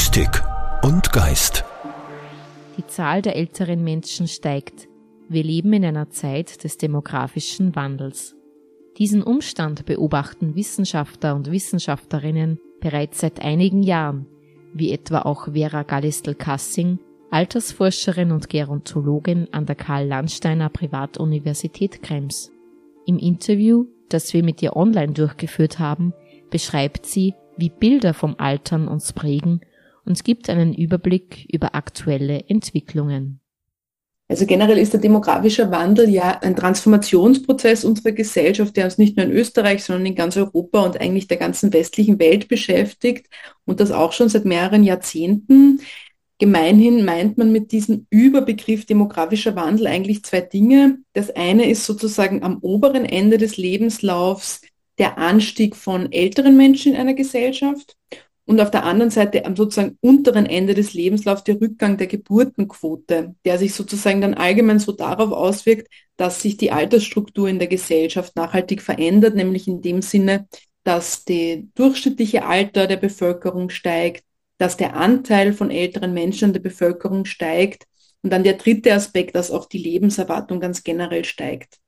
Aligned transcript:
Mystik 0.00 0.42
und 0.82 1.12
Geist. 1.12 1.62
Die 2.78 2.86
Zahl 2.86 3.20
der 3.20 3.36
älteren 3.36 3.84
Menschen 3.84 4.28
steigt. 4.28 4.88
Wir 5.28 5.44
leben 5.44 5.74
in 5.74 5.84
einer 5.84 6.08
Zeit 6.08 6.64
des 6.64 6.78
demografischen 6.78 7.76
Wandels. 7.76 8.34
Diesen 8.96 9.22
Umstand 9.22 9.84
beobachten 9.84 10.54
Wissenschaftler 10.54 11.34
und 11.36 11.50
Wissenschaftlerinnen 11.50 12.58
bereits 12.80 13.20
seit 13.20 13.42
einigen 13.42 13.82
Jahren, 13.82 14.26
wie 14.72 14.90
etwa 14.90 15.20
auch 15.20 15.52
Vera 15.52 15.82
Gallistel-Kassing, 15.82 16.98
Altersforscherin 17.30 18.32
und 18.32 18.48
Gerontologin 18.48 19.48
an 19.52 19.66
der 19.66 19.76
Karl-Landsteiner 19.76 20.70
Privatuniversität 20.70 22.02
Krems. 22.02 22.50
Im 23.04 23.18
Interview, 23.18 23.84
das 24.08 24.32
wir 24.32 24.42
mit 24.44 24.62
ihr 24.62 24.76
online 24.76 25.12
durchgeführt 25.12 25.78
haben, 25.78 26.14
beschreibt 26.48 27.04
sie, 27.04 27.34
wie 27.58 27.68
Bilder 27.68 28.14
vom 28.14 28.36
Altern 28.38 28.88
uns 28.88 29.12
prägen 29.12 29.60
und 30.04 30.24
gibt 30.24 30.48
einen 30.50 30.74
Überblick 30.74 31.46
über 31.52 31.74
aktuelle 31.74 32.44
Entwicklungen. 32.48 33.40
Also 34.30 34.46
generell 34.46 34.78
ist 34.78 34.92
der 34.92 35.00
demografische 35.00 35.72
Wandel 35.72 36.08
ja 36.08 36.38
ein 36.42 36.54
Transformationsprozess 36.54 37.84
unserer 37.84 38.12
Gesellschaft, 38.12 38.76
der 38.76 38.84
uns 38.84 38.96
nicht 38.96 39.16
nur 39.16 39.26
in 39.26 39.32
Österreich, 39.32 39.82
sondern 39.82 40.06
in 40.06 40.14
ganz 40.14 40.36
Europa 40.36 40.84
und 40.84 41.00
eigentlich 41.00 41.26
der 41.26 41.36
ganzen 41.36 41.72
westlichen 41.72 42.20
Welt 42.20 42.46
beschäftigt 42.46 43.26
und 43.64 43.80
das 43.80 43.90
auch 43.90 44.12
schon 44.12 44.28
seit 44.28 44.44
mehreren 44.44 44.84
Jahrzehnten. 44.84 45.80
Gemeinhin 46.38 47.04
meint 47.04 47.38
man 47.38 47.50
mit 47.50 47.72
diesem 47.72 48.06
Überbegriff 48.08 48.86
demografischer 48.86 49.56
Wandel 49.56 49.88
eigentlich 49.88 50.22
zwei 50.22 50.42
Dinge. 50.42 50.98
Das 51.12 51.30
eine 51.30 51.68
ist 51.68 51.84
sozusagen 51.84 52.44
am 52.44 52.58
oberen 52.58 53.04
Ende 53.04 53.36
des 53.36 53.56
Lebenslaufs 53.56 54.60
der 54.98 55.18
Anstieg 55.18 55.74
von 55.74 56.12
älteren 56.12 56.56
Menschen 56.56 56.92
in 56.92 57.00
einer 57.00 57.14
Gesellschaft 57.14 57.96
und 58.50 58.60
auf 58.60 58.72
der 58.72 58.84
anderen 58.84 59.12
Seite 59.12 59.44
am 59.46 59.54
sozusagen 59.54 59.96
unteren 60.00 60.44
Ende 60.44 60.74
des 60.74 60.92
Lebenslaufs 60.92 61.44
der 61.44 61.60
Rückgang 61.60 61.96
der 61.98 62.08
Geburtenquote, 62.08 63.36
der 63.44 63.58
sich 63.58 63.72
sozusagen 63.74 64.20
dann 64.20 64.34
allgemein 64.34 64.80
so 64.80 64.90
darauf 64.90 65.30
auswirkt, 65.30 65.86
dass 66.16 66.42
sich 66.42 66.56
die 66.56 66.72
Altersstruktur 66.72 67.48
in 67.48 67.60
der 67.60 67.68
Gesellschaft 67.68 68.34
nachhaltig 68.34 68.82
verändert, 68.82 69.36
nämlich 69.36 69.68
in 69.68 69.82
dem 69.82 70.02
Sinne, 70.02 70.48
dass 70.82 71.24
die 71.24 71.68
durchschnittliche 71.76 72.44
Alter 72.44 72.88
der 72.88 72.96
Bevölkerung 72.96 73.70
steigt, 73.70 74.24
dass 74.58 74.76
der 74.76 74.96
Anteil 74.96 75.52
von 75.52 75.70
älteren 75.70 76.12
Menschen 76.12 76.46
in 76.48 76.52
der 76.52 76.60
Bevölkerung 76.60 77.26
steigt 77.26 77.84
und 78.22 78.30
dann 78.30 78.42
der 78.42 78.54
dritte 78.54 78.92
Aspekt, 78.92 79.36
dass 79.36 79.52
auch 79.52 79.66
die 79.66 79.78
Lebenserwartung 79.78 80.58
ganz 80.58 80.82
generell 80.82 81.24
steigt. 81.24 81.79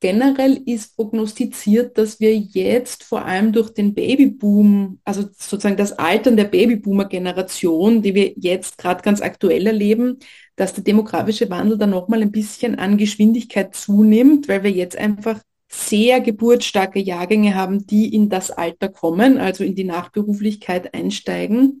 Generell 0.00 0.62
ist 0.64 0.94
prognostiziert, 0.94 1.98
dass 1.98 2.20
wir 2.20 2.36
jetzt 2.36 3.02
vor 3.02 3.24
allem 3.24 3.52
durch 3.52 3.70
den 3.70 3.94
Babyboom, 3.94 5.00
also 5.04 5.22
sozusagen 5.22 5.76
das 5.76 5.92
Altern 5.92 6.36
der 6.36 6.44
Babyboomer-Generation, 6.44 8.00
die 8.02 8.14
wir 8.14 8.32
jetzt 8.36 8.78
gerade 8.78 9.02
ganz 9.02 9.20
aktuell 9.20 9.66
erleben, 9.66 10.18
dass 10.54 10.72
der 10.72 10.84
demografische 10.84 11.50
Wandel 11.50 11.78
dann 11.78 11.90
nochmal 11.90 12.22
ein 12.22 12.30
bisschen 12.30 12.78
an 12.78 12.96
Geschwindigkeit 12.96 13.74
zunimmt, 13.74 14.48
weil 14.48 14.62
wir 14.62 14.70
jetzt 14.70 14.96
einfach 14.96 15.40
sehr 15.68 16.20
geburtsstarke 16.20 17.00
Jahrgänge 17.00 17.56
haben, 17.56 17.84
die 17.86 18.14
in 18.14 18.28
das 18.28 18.52
Alter 18.52 18.88
kommen, 18.88 19.38
also 19.38 19.64
in 19.64 19.74
die 19.74 19.84
Nachberuflichkeit 19.84 20.94
einsteigen. 20.94 21.80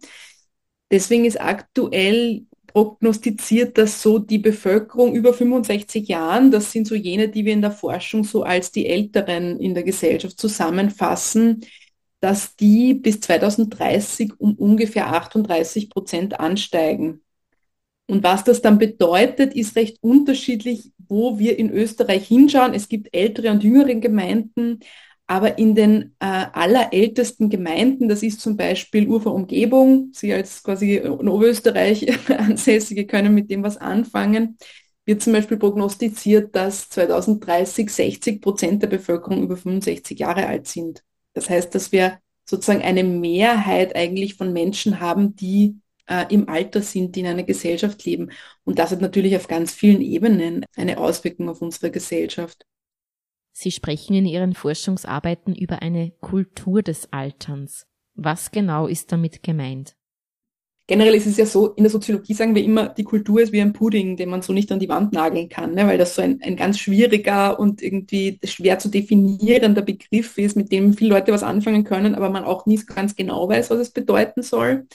Deswegen 0.90 1.24
ist 1.24 1.40
aktuell 1.40 2.46
prognostiziert, 2.78 3.76
dass 3.76 4.02
so 4.02 4.20
die 4.20 4.38
Bevölkerung 4.38 5.12
über 5.16 5.34
65 5.34 6.06
Jahren, 6.06 6.52
das 6.52 6.70
sind 6.70 6.86
so 6.86 6.94
jene, 6.94 7.28
die 7.28 7.44
wir 7.44 7.52
in 7.52 7.60
der 7.60 7.72
Forschung 7.72 8.22
so 8.22 8.44
als 8.44 8.70
die 8.70 8.86
Älteren 8.86 9.58
in 9.58 9.74
der 9.74 9.82
Gesellschaft 9.82 10.38
zusammenfassen, 10.38 11.66
dass 12.20 12.54
die 12.54 12.94
bis 12.94 13.18
2030 13.18 14.34
um 14.38 14.54
ungefähr 14.54 15.12
38 15.12 15.90
Prozent 15.90 16.38
ansteigen. 16.38 17.20
Und 18.06 18.22
was 18.22 18.44
das 18.44 18.62
dann 18.62 18.78
bedeutet, 18.78 19.54
ist 19.54 19.74
recht 19.74 19.98
unterschiedlich, 20.00 20.92
wo 21.08 21.40
wir 21.40 21.58
in 21.58 21.70
Österreich 21.70 22.28
hinschauen. 22.28 22.74
Es 22.74 22.88
gibt 22.88 23.12
ältere 23.12 23.50
und 23.50 23.64
jüngere 23.64 23.96
Gemeinden, 23.96 24.78
aber 25.28 25.58
in 25.58 25.74
den 25.74 26.14
äh, 26.20 26.46
allerältesten 26.52 27.50
Gemeinden, 27.50 28.08
das 28.08 28.22
ist 28.22 28.40
zum 28.40 28.56
Beispiel 28.56 29.06
Ufer 29.06 29.32
Umgebung, 29.32 30.10
Sie 30.14 30.32
als 30.32 30.62
quasi 30.62 30.96
in 30.96 31.28
Oberösterreich 31.28 32.08
Ansässige 32.30 33.06
können 33.06 33.34
mit 33.34 33.50
dem 33.50 33.62
was 33.62 33.76
anfangen, 33.76 34.56
wird 35.04 35.22
zum 35.22 35.34
Beispiel 35.34 35.58
prognostiziert, 35.58 36.56
dass 36.56 36.88
2030 36.88 37.90
60 37.90 38.40
Prozent 38.40 38.82
der 38.82 38.88
Bevölkerung 38.88 39.42
über 39.42 39.56
65 39.58 40.18
Jahre 40.18 40.46
alt 40.46 40.66
sind. 40.66 41.04
Das 41.34 41.50
heißt, 41.50 41.74
dass 41.74 41.92
wir 41.92 42.18
sozusagen 42.46 42.82
eine 42.82 43.04
Mehrheit 43.04 43.94
eigentlich 43.96 44.34
von 44.34 44.54
Menschen 44.54 44.98
haben, 44.98 45.36
die 45.36 45.76
äh, 46.06 46.24
im 46.32 46.48
Alter 46.48 46.80
sind, 46.80 47.14
die 47.14 47.20
in 47.20 47.26
einer 47.26 47.42
Gesellschaft 47.42 48.02
leben. 48.06 48.30
Und 48.64 48.78
das 48.78 48.92
hat 48.92 49.02
natürlich 49.02 49.36
auf 49.36 49.46
ganz 49.46 49.74
vielen 49.74 50.00
Ebenen 50.00 50.64
eine 50.74 50.96
Auswirkung 50.98 51.50
auf 51.50 51.60
unsere 51.60 51.90
Gesellschaft. 51.90 52.64
Sie 53.52 53.70
sprechen 53.70 54.14
in 54.14 54.26
Ihren 54.26 54.54
Forschungsarbeiten 54.54 55.54
über 55.54 55.82
eine 55.82 56.12
Kultur 56.20 56.82
des 56.82 57.12
Alterns. 57.12 57.86
Was 58.14 58.50
genau 58.50 58.86
ist 58.86 59.12
damit 59.12 59.42
gemeint? 59.42 59.98
Generell 60.88 61.14
ist 61.14 61.26
es 61.26 61.36
ja 61.36 61.44
so, 61.44 61.74
in 61.74 61.84
der 61.84 61.90
Soziologie 61.90 62.32
sagen 62.32 62.54
wir 62.54 62.64
immer, 62.64 62.88
die 62.88 63.04
Kultur 63.04 63.42
ist 63.42 63.52
wie 63.52 63.60
ein 63.60 63.74
Pudding, 63.74 64.16
den 64.16 64.30
man 64.30 64.40
so 64.40 64.54
nicht 64.54 64.72
an 64.72 64.78
die 64.78 64.88
Wand 64.88 65.12
nageln 65.12 65.50
kann, 65.50 65.74
ne? 65.74 65.86
weil 65.86 65.98
das 65.98 66.14
so 66.14 66.22
ein, 66.22 66.40
ein 66.42 66.56
ganz 66.56 66.78
schwieriger 66.78 67.60
und 67.60 67.82
irgendwie 67.82 68.40
schwer 68.42 68.78
zu 68.78 68.88
definierender 68.88 69.82
Begriff 69.82 70.38
ist, 70.38 70.56
mit 70.56 70.72
dem 70.72 70.94
viele 70.94 71.10
Leute 71.10 71.30
was 71.30 71.42
anfangen 71.42 71.84
können, 71.84 72.14
aber 72.14 72.30
man 72.30 72.44
auch 72.44 72.64
nie 72.64 72.80
ganz 72.86 73.14
genau 73.14 73.46
weiß, 73.50 73.68
was 73.68 73.80
es 73.80 73.90
bedeuten 73.90 74.42
soll. 74.42 74.86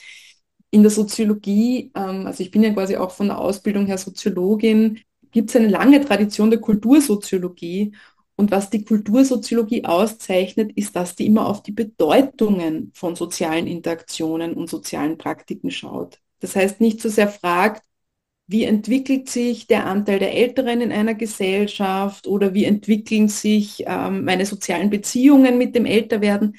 In 0.72 0.82
der 0.82 0.90
Soziologie, 0.90 1.92
ähm, 1.96 2.26
also 2.26 2.42
ich 2.42 2.50
bin 2.50 2.64
ja 2.64 2.74
quasi 2.74 2.98
auch 2.98 3.12
von 3.12 3.28
der 3.28 3.38
Ausbildung 3.38 3.86
her 3.86 4.00
Soziologin, 4.00 5.00
gibt 5.30 5.52
es 5.52 5.56
eine 5.56 5.68
lange 5.68 6.04
Tradition 6.04 6.50
der 6.50 6.60
Kultursoziologie 6.60 7.94
und 8.36 8.52
was 8.52 8.70
die 8.70 8.84
Kultursoziologie 8.84 9.86
auszeichnet, 9.86 10.72
ist, 10.76 10.96
dass 10.96 11.16
die 11.16 11.28
immer 11.28 11.48
auf 11.48 11.62
die 11.64 11.72
Bedeutungen 11.72 12.92
von 12.96 13.16
sozialen 13.16 13.68
Interaktionen 13.68 14.54
und 14.54 14.70
sozialen 14.70 15.18
Praktiken 15.18 15.72
schaut. 15.72 16.20
Das 16.40 16.56
heißt, 16.56 16.82
nicht 16.82 17.02
so 17.02 17.10
sehr 17.10 17.30
fragt, 17.30 17.84
wie 18.48 18.66
entwickelt 18.66 19.30
sich 19.30 19.68
der 19.68 19.86
Anteil 19.86 20.20
der 20.20 20.34
Älteren 20.34 20.82
in 20.82 20.92
einer 20.92 21.14
Gesellschaft 21.14 22.28
oder 22.28 22.54
wie 22.54 22.66
entwickeln 22.66 23.30
sich 23.30 23.84
ähm, 23.88 24.26
meine 24.26 24.46
sozialen 24.46 24.90
Beziehungen 24.90 25.58
mit 25.58 25.76
dem 25.76 25.86
Älterwerden, 25.86 26.58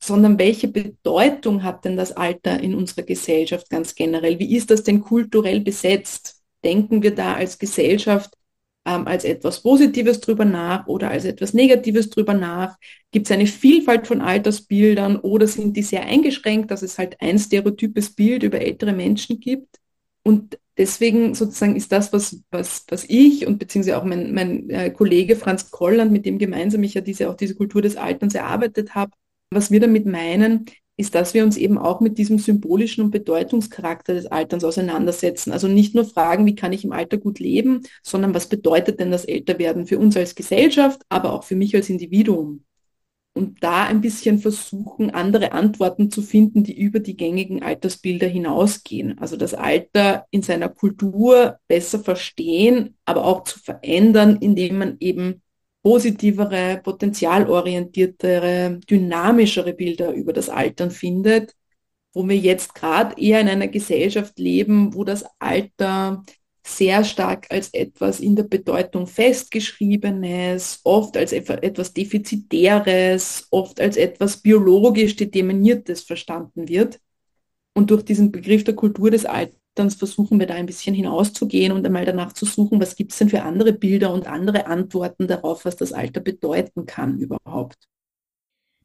sondern 0.00 0.38
welche 0.38 0.68
Bedeutung 0.68 1.62
hat 1.62 1.84
denn 1.84 1.96
das 1.96 2.12
Alter 2.12 2.60
in 2.60 2.74
unserer 2.74 3.02
Gesellschaft 3.02 3.70
ganz 3.70 3.94
generell? 3.94 4.38
Wie 4.38 4.54
ist 4.54 4.70
das 4.70 4.84
denn 4.84 5.00
kulturell 5.00 5.60
besetzt? 5.60 6.42
Denken 6.62 7.02
wir 7.02 7.14
da 7.14 7.34
als 7.34 7.58
Gesellschaft 7.58 8.36
ähm, 8.84 9.06
als 9.06 9.24
etwas 9.24 9.62
Positives 9.62 10.20
drüber 10.20 10.44
nach 10.44 10.86
oder 10.86 11.10
als 11.10 11.24
etwas 11.24 11.54
Negatives 11.54 12.10
drüber 12.10 12.34
nach? 12.34 12.76
Gibt 13.10 13.26
es 13.26 13.32
eine 13.32 13.46
Vielfalt 13.46 14.06
von 14.06 14.20
Altersbildern 14.20 15.16
oder 15.16 15.46
sind 15.46 15.76
die 15.76 15.82
sehr 15.82 16.04
eingeschränkt, 16.04 16.70
dass 16.70 16.82
es 16.82 16.98
halt 16.98 17.20
ein 17.20 17.38
stereotypes 17.38 18.14
Bild 18.14 18.42
über 18.42 18.60
ältere 18.60 18.92
Menschen 18.92 19.40
gibt? 19.40 19.78
Und 20.22 20.58
deswegen 20.76 21.34
sozusagen 21.34 21.76
ist 21.76 21.92
das, 21.92 22.12
was, 22.12 22.40
was, 22.50 22.84
was 22.88 23.04
ich 23.08 23.46
und 23.46 23.58
beziehungsweise 23.58 23.98
auch 23.98 24.04
mein, 24.04 24.32
mein 24.32 24.70
äh, 24.70 24.90
Kollege 24.90 25.36
Franz 25.36 25.70
Kolland, 25.70 26.12
mit 26.12 26.26
dem 26.26 26.38
gemeinsam 26.38 26.82
ich 26.82 26.94
ja 26.94 27.00
diese, 27.00 27.28
auch 27.30 27.36
diese 27.36 27.54
Kultur 27.54 27.82
des 27.82 27.96
Alterns 27.96 28.34
erarbeitet 28.34 28.94
habe, 28.94 29.12
was 29.50 29.70
wir 29.70 29.80
damit 29.80 30.06
meinen, 30.06 30.66
ist, 30.96 31.14
dass 31.14 31.34
wir 31.34 31.44
uns 31.44 31.56
eben 31.56 31.78
auch 31.78 32.00
mit 32.00 32.18
diesem 32.18 32.38
symbolischen 32.38 33.04
und 33.04 33.10
Bedeutungscharakter 33.10 34.14
des 34.14 34.26
Alterns 34.26 34.64
auseinandersetzen. 34.64 35.52
Also 35.52 35.66
nicht 35.66 35.94
nur 35.94 36.04
fragen, 36.04 36.46
wie 36.46 36.54
kann 36.54 36.72
ich 36.72 36.84
im 36.84 36.92
Alter 36.92 37.18
gut 37.18 37.40
leben, 37.40 37.82
sondern 38.02 38.34
was 38.34 38.48
bedeutet 38.48 39.00
denn 39.00 39.10
das 39.10 39.24
Älterwerden 39.24 39.86
für 39.86 39.98
uns 39.98 40.16
als 40.16 40.34
Gesellschaft, 40.34 41.02
aber 41.08 41.32
auch 41.32 41.44
für 41.44 41.56
mich 41.56 41.74
als 41.74 41.90
Individuum. 41.90 42.64
Und 43.36 43.64
da 43.64 43.84
ein 43.86 44.00
bisschen 44.00 44.38
versuchen, 44.38 45.10
andere 45.10 45.50
Antworten 45.50 46.08
zu 46.08 46.22
finden, 46.22 46.62
die 46.62 46.78
über 46.78 47.00
die 47.00 47.16
gängigen 47.16 47.64
Altersbilder 47.64 48.28
hinausgehen. 48.28 49.18
Also 49.18 49.36
das 49.36 49.54
Alter 49.54 50.26
in 50.30 50.42
seiner 50.42 50.68
Kultur 50.68 51.58
besser 51.66 51.98
verstehen, 51.98 52.96
aber 53.04 53.24
auch 53.24 53.42
zu 53.42 53.58
verändern, 53.58 54.36
indem 54.40 54.78
man 54.78 54.96
eben 55.00 55.42
positivere, 55.84 56.80
potenzialorientiertere, 56.82 58.80
dynamischere 58.88 59.74
Bilder 59.74 60.12
über 60.12 60.32
das 60.32 60.48
Altern 60.48 60.90
findet, 60.90 61.54
wo 62.14 62.26
wir 62.26 62.38
jetzt 62.38 62.74
gerade 62.74 63.20
eher 63.20 63.40
in 63.40 63.48
einer 63.48 63.68
Gesellschaft 63.68 64.38
leben, 64.38 64.94
wo 64.94 65.04
das 65.04 65.26
Alter 65.38 66.24
sehr 66.66 67.04
stark 67.04 67.46
als 67.50 67.68
etwas 67.74 68.20
in 68.20 68.34
der 68.34 68.44
Bedeutung 68.44 69.06
festgeschriebenes, 69.06 70.80
oft 70.84 71.18
als 71.18 71.32
etwas 71.32 71.92
Defizitäres, 71.92 73.46
oft 73.50 73.78
als 73.78 73.98
etwas 73.98 74.38
biologisch 74.38 75.16
determiniertes 75.16 76.02
verstanden 76.02 76.66
wird. 76.66 76.98
Und 77.74 77.90
durch 77.90 78.04
diesen 78.04 78.32
Begriff 78.32 78.64
der 78.64 78.74
Kultur 78.74 79.10
des 79.10 79.26
Alterns 79.26 79.63
dann 79.74 79.90
versuchen 79.90 80.38
wir 80.38 80.46
da 80.46 80.54
ein 80.54 80.66
bisschen 80.66 80.94
hinauszugehen 80.94 81.72
und 81.72 81.84
einmal 81.84 82.04
danach 82.04 82.32
zu 82.32 82.46
suchen, 82.46 82.80
was 82.80 82.96
gibt 82.96 83.12
es 83.12 83.18
denn 83.18 83.28
für 83.28 83.42
andere 83.42 83.72
Bilder 83.72 84.12
und 84.12 84.26
andere 84.26 84.66
Antworten 84.66 85.26
darauf, 85.26 85.64
was 85.64 85.76
das 85.76 85.92
Alter 85.92 86.20
bedeuten 86.20 86.86
kann 86.86 87.18
überhaupt. 87.18 87.88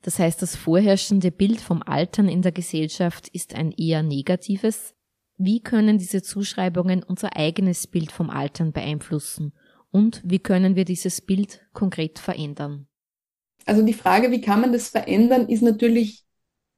Das 0.01 0.17
heißt, 0.17 0.41
das 0.41 0.55
vorherrschende 0.55 1.31
Bild 1.31 1.61
vom 1.61 1.83
Altern 1.83 2.29
in 2.29 2.41
der 2.41 2.51
Gesellschaft 2.51 3.27
ist 3.29 3.53
ein 3.53 3.71
eher 3.71 4.01
negatives. 4.01 4.95
Wie 5.37 5.61
können 5.61 5.97
diese 5.97 6.21
Zuschreibungen 6.21 7.03
unser 7.03 7.35
eigenes 7.35 7.87
Bild 7.87 8.11
vom 8.11 8.29
Altern 8.29 8.71
beeinflussen? 8.71 9.53
Und 9.91 10.21
wie 10.23 10.39
können 10.39 10.75
wir 10.75 10.85
dieses 10.85 11.21
Bild 11.21 11.65
konkret 11.73 12.19
verändern? 12.19 12.87
Also 13.65 13.83
die 13.83 13.93
Frage, 13.93 14.31
wie 14.31 14.41
kann 14.41 14.61
man 14.61 14.71
das 14.71 14.89
verändern, 14.89 15.47
ist 15.47 15.61
natürlich 15.61 16.25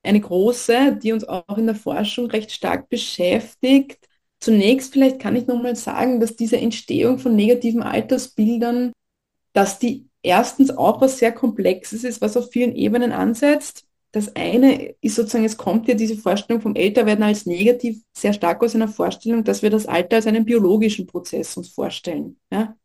eine 0.04 0.20
große, 0.20 0.98
die 1.02 1.12
uns 1.14 1.24
auch 1.24 1.58
in 1.58 1.66
der 1.66 1.76
Forschung 1.76 2.28
recht 2.28 2.52
stark 2.52 2.90
beschäftigt. 2.90 4.08
Zunächst 4.40 4.94
vielleicht 4.94 5.20
kann 5.20 5.36
ich 5.36 5.48
nochmal 5.48 5.76
sagen, 5.76 6.20
dass 6.20 6.36
diese 6.36 6.58
Entstehung 6.58 7.20
von 7.20 7.36
negativen 7.36 7.84
Altersbildern, 7.84 8.92
dass 9.54 9.80
die 9.80 10.08
erstens 10.24 10.72
auch 10.72 11.02
was 11.02 11.20
sehr 11.20 11.32
Komplexes 11.32 12.04
ist, 12.04 12.22
was 12.22 12.38
auf 12.38 12.52
vielen 12.52 12.76
Ebenen 12.76 13.12
ansetzt. 13.12 13.86
Das 14.12 14.36
eine 14.36 14.94
ist 15.02 15.16
sozusagen, 15.16 15.46
es 15.46 15.58
kommt 15.58 15.88
ja 15.88 15.94
diese 15.94 16.18
Vorstellung 16.18 16.62
vom 16.62 16.76
Älterwerden 16.76 17.24
als 17.24 17.46
negativ 17.46 18.02
sehr 18.14 18.34
stark 18.34 18.62
aus 18.64 18.76
einer 18.76 18.90
Vorstellung, 18.90 19.44
dass 19.44 19.62
wir 19.62 19.70
das 19.70 19.86
Alter 19.86 20.18
als 20.18 20.28
einen 20.28 20.46
biologischen 20.46 21.08
Prozess 21.08 21.56
uns 21.56 21.70
vorstellen. 21.70 22.38
Ja? 22.52 22.76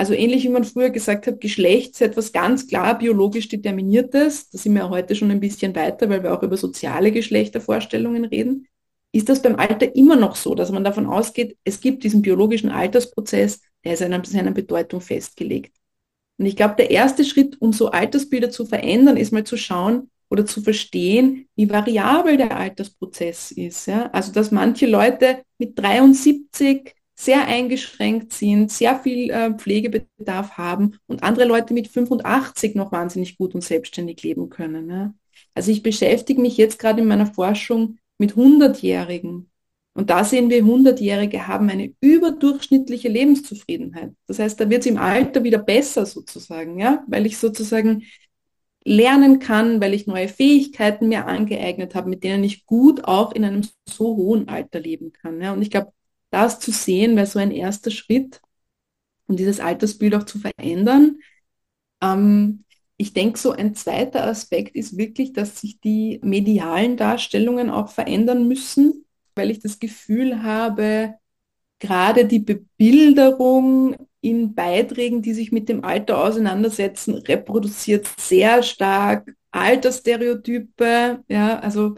Also 0.00 0.14
ähnlich 0.14 0.44
wie 0.44 0.48
man 0.48 0.64
früher 0.64 0.88
gesagt 0.88 1.26
hat, 1.26 1.42
Geschlecht 1.42 1.90
ist 1.90 2.00
etwas 2.00 2.32
ganz 2.32 2.66
klar 2.66 2.96
biologisch 2.96 3.48
determiniertes. 3.48 4.48
Da 4.48 4.56
sind 4.56 4.72
wir 4.72 4.88
heute 4.88 5.14
schon 5.14 5.30
ein 5.30 5.40
bisschen 5.40 5.76
weiter, 5.76 6.08
weil 6.08 6.22
wir 6.22 6.32
auch 6.32 6.42
über 6.42 6.56
soziale 6.56 7.12
Geschlechtervorstellungen 7.12 8.24
reden. 8.24 8.66
Ist 9.12 9.28
das 9.28 9.42
beim 9.42 9.56
Alter 9.56 9.94
immer 9.94 10.16
noch 10.16 10.36
so, 10.36 10.54
dass 10.54 10.72
man 10.72 10.84
davon 10.84 11.04
ausgeht, 11.04 11.58
es 11.64 11.82
gibt 11.82 12.02
diesen 12.02 12.22
biologischen 12.22 12.70
Altersprozess, 12.70 13.60
der 13.84 13.92
ist 13.92 14.00
an 14.00 14.24
seiner 14.24 14.52
Bedeutung 14.52 15.02
festgelegt. 15.02 15.76
Und 16.38 16.46
ich 16.46 16.56
glaube, 16.56 16.76
der 16.78 16.90
erste 16.90 17.22
Schritt, 17.22 17.60
um 17.60 17.74
so 17.74 17.90
Altersbilder 17.90 18.48
zu 18.48 18.64
verändern, 18.64 19.18
ist 19.18 19.32
mal 19.32 19.44
zu 19.44 19.58
schauen 19.58 20.10
oder 20.30 20.46
zu 20.46 20.62
verstehen, 20.62 21.46
wie 21.56 21.68
variabel 21.68 22.38
der 22.38 22.56
Altersprozess 22.56 23.50
ist. 23.50 23.84
Ja? 23.84 24.08
Also, 24.12 24.32
dass 24.32 24.50
manche 24.50 24.86
Leute 24.86 25.42
mit 25.58 25.78
73 25.78 26.94
sehr 27.20 27.46
eingeschränkt 27.46 28.32
sind, 28.32 28.72
sehr 28.72 28.98
viel 28.98 29.30
äh, 29.30 29.52
Pflegebedarf 29.52 30.52
haben 30.52 30.96
und 31.06 31.22
andere 31.22 31.44
Leute 31.44 31.74
mit 31.74 31.88
85 31.88 32.74
noch 32.74 32.92
wahnsinnig 32.92 33.36
gut 33.36 33.54
und 33.54 33.62
selbstständig 33.62 34.22
leben 34.22 34.48
können. 34.48 34.88
Ja? 34.88 35.14
Also 35.54 35.70
ich 35.70 35.82
beschäftige 35.82 36.40
mich 36.40 36.56
jetzt 36.56 36.78
gerade 36.78 37.02
in 37.02 37.08
meiner 37.08 37.26
Forschung 37.26 37.98
mit 38.16 38.32
100-Jährigen. 38.32 39.50
Und 39.92 40.08
da 40.08 40.24
sehen 40.24 40.48
wir, 40.48 40.64
100-Jährige 40.64 41.46
haben 41.46 41.68
eine 41.68 41.92
überdurchschnittliche 42.00 43.08
Lebenszufriedenheit. 43.08 44.12
Das 44.26 44.38
heißt, 44.38 44.58
da 44.58 44.70
wird 44.70 44.80
es 44.80 44.86
im 44.86 44.96
Alter 44.96 45.44
wieder 45.44 45.58
besser 45.58 46.06
sozusagen, 46.06 46.78
ja, 46.78 47.04
weil 47.06 47.26
ich 47.26 47.36
sozusagen 47.36 48.04
lernen 48.82 49.40
kann, 49.40 49.82
weil 49.82 49.92
ich 49.92 50.06
neue 50.06 50.28
Fähigkeiten 50.28 51.08
mir 51.08 51.26
angeeignet 51.26 51.94
habe, 51.94 52.08
mit 52.08 52.24
denen 52.24 52.44
ich 52.44 52.64
gut 52.64 53.04
auch 53.04 53.32
in 53.32 53.44
einem 53.44 53.62
so 53.86 54.16
hohen 54.16 54.48
Alter 54.48 54.80
leben 54.80 55.12
kann. 55.12 55.42
Ja. 55.42 55.52
Und 55.52 55.60
ich 55.60 55.70
glaube, 55.70 55.92
das 56.30 56.60
zu 56.60 56.70
sehen 56.70 57.16
wäre 57.16 57.26
so 57.26 57.38
ein 57.38 57.50
erster 57.50 57.90
Schritt, 57.90 58.40
um 59.26 59.36
dieses 59.36 59.60
Altersbild 59.60 60.14
auch 60.14 60.24
zu 60.24 60.38
verändern. 60.38 61.18
Ähm, 62.02 62.64
ich 62.96 63.14
denke, 63.14 63.38
so 63.38 63.52
ein 63.52 63.74
zweiter 63.74 64.24
Aspekt 64.26 64.76
ist 64.76 64.98
wirklich, 64.98 65.32
dass 65.32 65.60
sich 65.60 65.80
die 65.80 66.20
medialen 66.22 66.96
Darstellungen 66.96 67.70
auch 67.70 67.88
verändern 67.88 68.46
müssen, 68.46 69.06
weil 69.34 69.50
ich 69.50 69.60
das 69.60 69.78
Gefühl 69.78 70.42
habe, 70.42 71.14
gerade 71.78 72.26
die 72.26 72.40
Bebilderung 72.40 73.96
in 74.20 74.54
Beiträgen, 74.54 75.22
die 75.22 75.32
sich 75.32 75.50
mit 75.50 75.68
dem 75.68 75.84
Alter 75.84 76.22
auseinandersetzen, 76.22 77.14
reproduziert 77.14 78.06
sehr 78.18 78.62
stark 78.62 79.34
Altersstereotype. 79.50 81.24
Ja, 81.28 81.58
also 81.58 81.94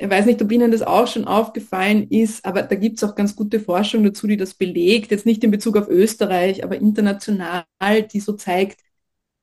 ich 0.00 0.08
weiß 0.08 0.26
nicht, 0.26 0.40
ob 0.40 0.52
Ihnen 0.52 0.70
das 0.70 0.82
auch 0.82 1.08
schon 1.08 1.24
aufgefallen 1.24 2.06
ist, 2.08 2.44
aber 2.44 2.62
da 2.62 2.76
gibt 2.76 2.98
es 2.98 3.04
auch 3.04 3.16
ganz 3.16 3.34
gute 3.34 3.58
Forschung 3.58 4.04
dazu, 4.04 4.28
die 4.28 4.36
das 4.36 4.54
belegt. 4.54 5.10
Jetzt 5.10 5.26
nicht 5.26 5.42
in 5.42 5.50
Bezug 5.50 5.76
auf 5.76 5.88
Österreich, 5.88 6.62
aber 6.62 6.76
international, 6.76 7.64
die 8.12 8.20
so 8.20 8.34
zeigt, 8.34 8.80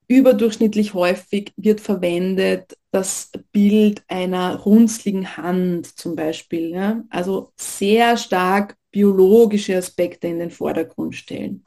überdurchschnittlich 0.07 0.93
häufig 0.93 1.51
wird 1.57 1.81
verwendet 1.81 2.77
das 2.91 3.31
Bild 3.51 4.03
einer 4.07 4.55
runzligen 4.55 5.35
Hand 5.35 5.99
zum 5.99 6.15
Beispiel. 6.15 6.69
Ja? 6.69 7.03
Also 7.09 7.51
sehr 7.57 8.15
stark 8.15 8.77
biologische 8.91 9.75
Aspekte 9.75 10.27
in 10.27 10.39
den 10.39 10.51
Vordergrund 10.51 11.15
stellen. 11.15 11.65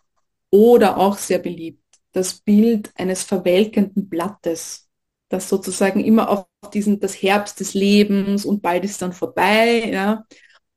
Oder 0.50 0.96
auch 0.96 1.18
sehr 1.18 1.40
beliebt, 1.40 1.84
das 2.12 2.40
Bild 2.40 2.90
eines 2.94 3.22
verwelkenden 3.24 4.08
Blattes 4.08 4.87
das 5.28 5.48
sozusagen 5.48 6.00
immer 6.04 6.28
auf 6.30 6.46
diesen, 6.72 7.00
das 7.00 7.14
Herbst 7.14 7.60
des 7.60 7.74
Lebens 7.74 8.44
und 8.44 8.62
bald 8.62 8.84
ist 8.84 9.02
dann 9.02 9.12
vorbei, 9.12 9.90
ja. 9.92 10.24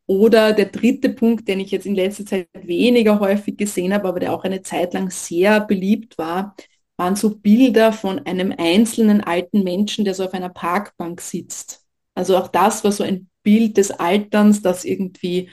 Oder 0.08 0.52
der 0.54 0.66
dritte 0.66 1.10
Punkt, 1.10 1.48
den 1.48 1.60
ich 1.62 1.72
jetzt 1.72 1.86
in 1.86 1.96
letzter 1.96 2.26
Zeit 2.26 2.50
weniger 2.54 3.20
häufig 3.20 3.58
gesehen 3.58 3.94
habe, 3.94 4.10
aber 4.10 4.20
der 4.20 4.34
auch 4.34 4.44
eine 4.44 4.62
Zeit 4.62 4.94
lang 4.94 5.10
sehr 5.10 5.62
beliebt 5.62 6.18
war, 6.18 6.56
waren 6.98 7.16
so 7.16 7.38
Bilder 7.38 7.94
von 7.94 8.20
einem 8.26 8.54
einzelnen 8.58 9.22
alten 9.22 9.64
Menschen, 9.64 10.04
der 10.06 10.14
so 10.14 10.26
auf 10.26 10.34
einer 10.34 10.50
Parkbank 10.50 11.22
sitzt. 11.22 11.86
Also 12.14 12.38
auch 12.38 12.50
das 12.50 12.84
war 12.84 12.92
so 12.92 13.04
ein 13.04 13.30
Bild 13.44 13.78
des 13.78 13.92
Alterns, 13.92 14.62
das 14.62 14.86
irgendwie 14.86 15.50